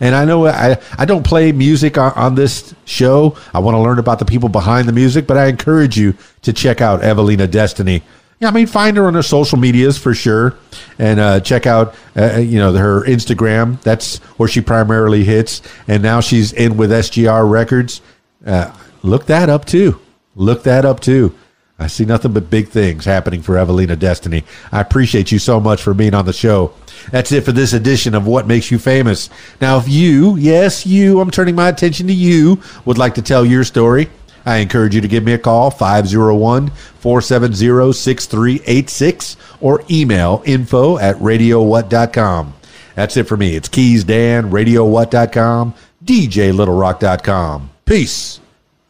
[0.00, 3.36] And I know I, I don't play music on, on this show.
[3.52, 6.52] I want to learn about the people behind the music, but I encourage you to
[6.52, 8.02] check out Evalina Destiny.
[8.40, 10.56] Yeah, I mean, find her on her social medias for sure,
[10.98, 13.80] and uh, check out uh, you know her Instagram.
[13.82, 18.00] That's where she primarily hits, and now she's in with SGR Records.
[18.44, 20.00] Uh, look that up too.
[20.34, 21.34] Look that up too.
[21.80, 24.44] I see nothing but big things happening for Evalina Destiny.
[24.70, 26.74] I appreciate you so much for being on the show.
[27.10, 29.30] That's it for this edition of What Makes You Famous.
[29.62, 33.46] Now, if you, yes, you, I'm turning my attention to you, would like to tell
[33.46, 34.10] your story,
[34.44, 41.16] I encourage you to give me a call, 501 470 6386, or email info at
[41.16, 42.54] radiowhat.com.
[42.94, 43.56] That's it for me.
[43.56, 45.74] It's Keys Dan, radiowhat.com,
[46.04, 47.70] djlittlerock.com.
[47.86, 48.40] Peace.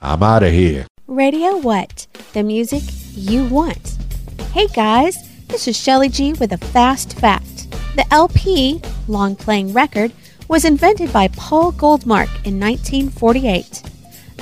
[0.03, 0.87] I'm out of here.
[1.07, 2.07] Radio What?
[2.33, 3.97] The music you want.
[4.53, 5.19] Hey guys,
[5.49, 7.73] this is Shelly G with a fast fact.
[7.97, 10.13] The LP, long playing record,
[10.47, 13.83] was invented by Paul Goldmark in 1948.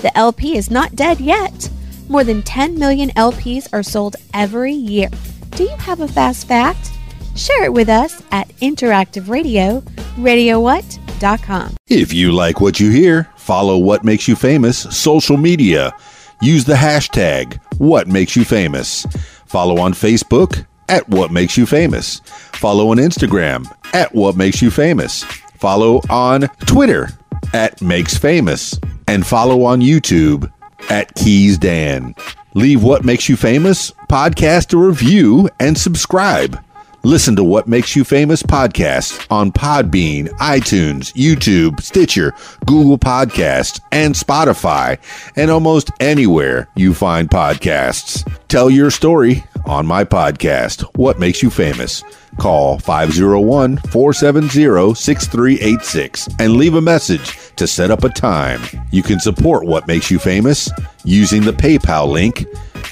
[0.02, 1.70] The LP is not dead yet.
[2.10, 5.08] More than 10 million LPs are sold every year.
[5.52, 6.92] Do you have a fast fact?
[7.36, 9.80] Share it with us at Interactive Radio,
[10.18, 11.76] radiowhat.com.
[11.86, 15.94] If you like what you hear, follow What Makes You Famous social media.
[16.40, 19.06] Use the hashtag What Makes You Famous.
[19.46, 22.20] Follow on Facebook at What Makes You Famous.
[22.54, 25.24] Follow on Instagram at What Makes You Famous.
[25.58, 27.08] Follow on Twitter
[27.52, 28.78] at Makes Famous.
[29.08, 30.52] And follow on YouTube
[30.90, 32.14] at Keys Dan.
[32.54, 36.62] Leave What Makes You Famous podcast a review and subscribe.
[37.04, 42.34] Listen to What Makes You Famous podcast on Podbean, iTunes, YouTube, Stitcher,
[42.66, 44.98] Google Podcasts, and Spotify,
[45.36, 48.28] and almost anywhere you find podcasts.
[48.48, 52.02] Tell your story on my podcast, What Makes You Famous.
[52.38, 58.60] Call 501 470 6386 and leave a message to set up a time.
[58.92, 60.70] You can support What Makes You Famous
[61.04, 62.46] using the PayPal link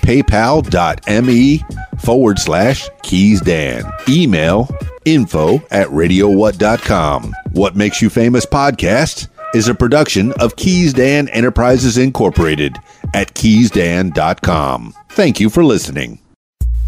[0.07, 1.65] paypal.me
[1.99, 3.85] forward slash keys dan.
[4.09, 4.69] Email
[5.05, 7.35] info at radiowhat.com.
[7.53, 12.77] What Makes You Famous podcast is a production of Keys Dan Enterprises Incorporated
[13.15, 14.95] at keysdan.com.
[15.09, 16.19] Thank you for listening.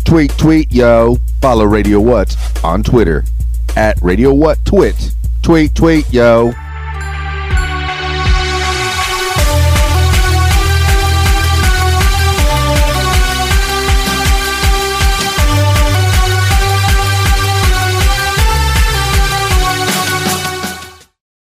[0.09, 1.19] Tweet, tweet, yo.
[1.43, 3.25] Follow Radio What on Twitter
[3.77, 5.15] at Radio What Twit.
[5.43, 6.55] Tweet, tweet, yo.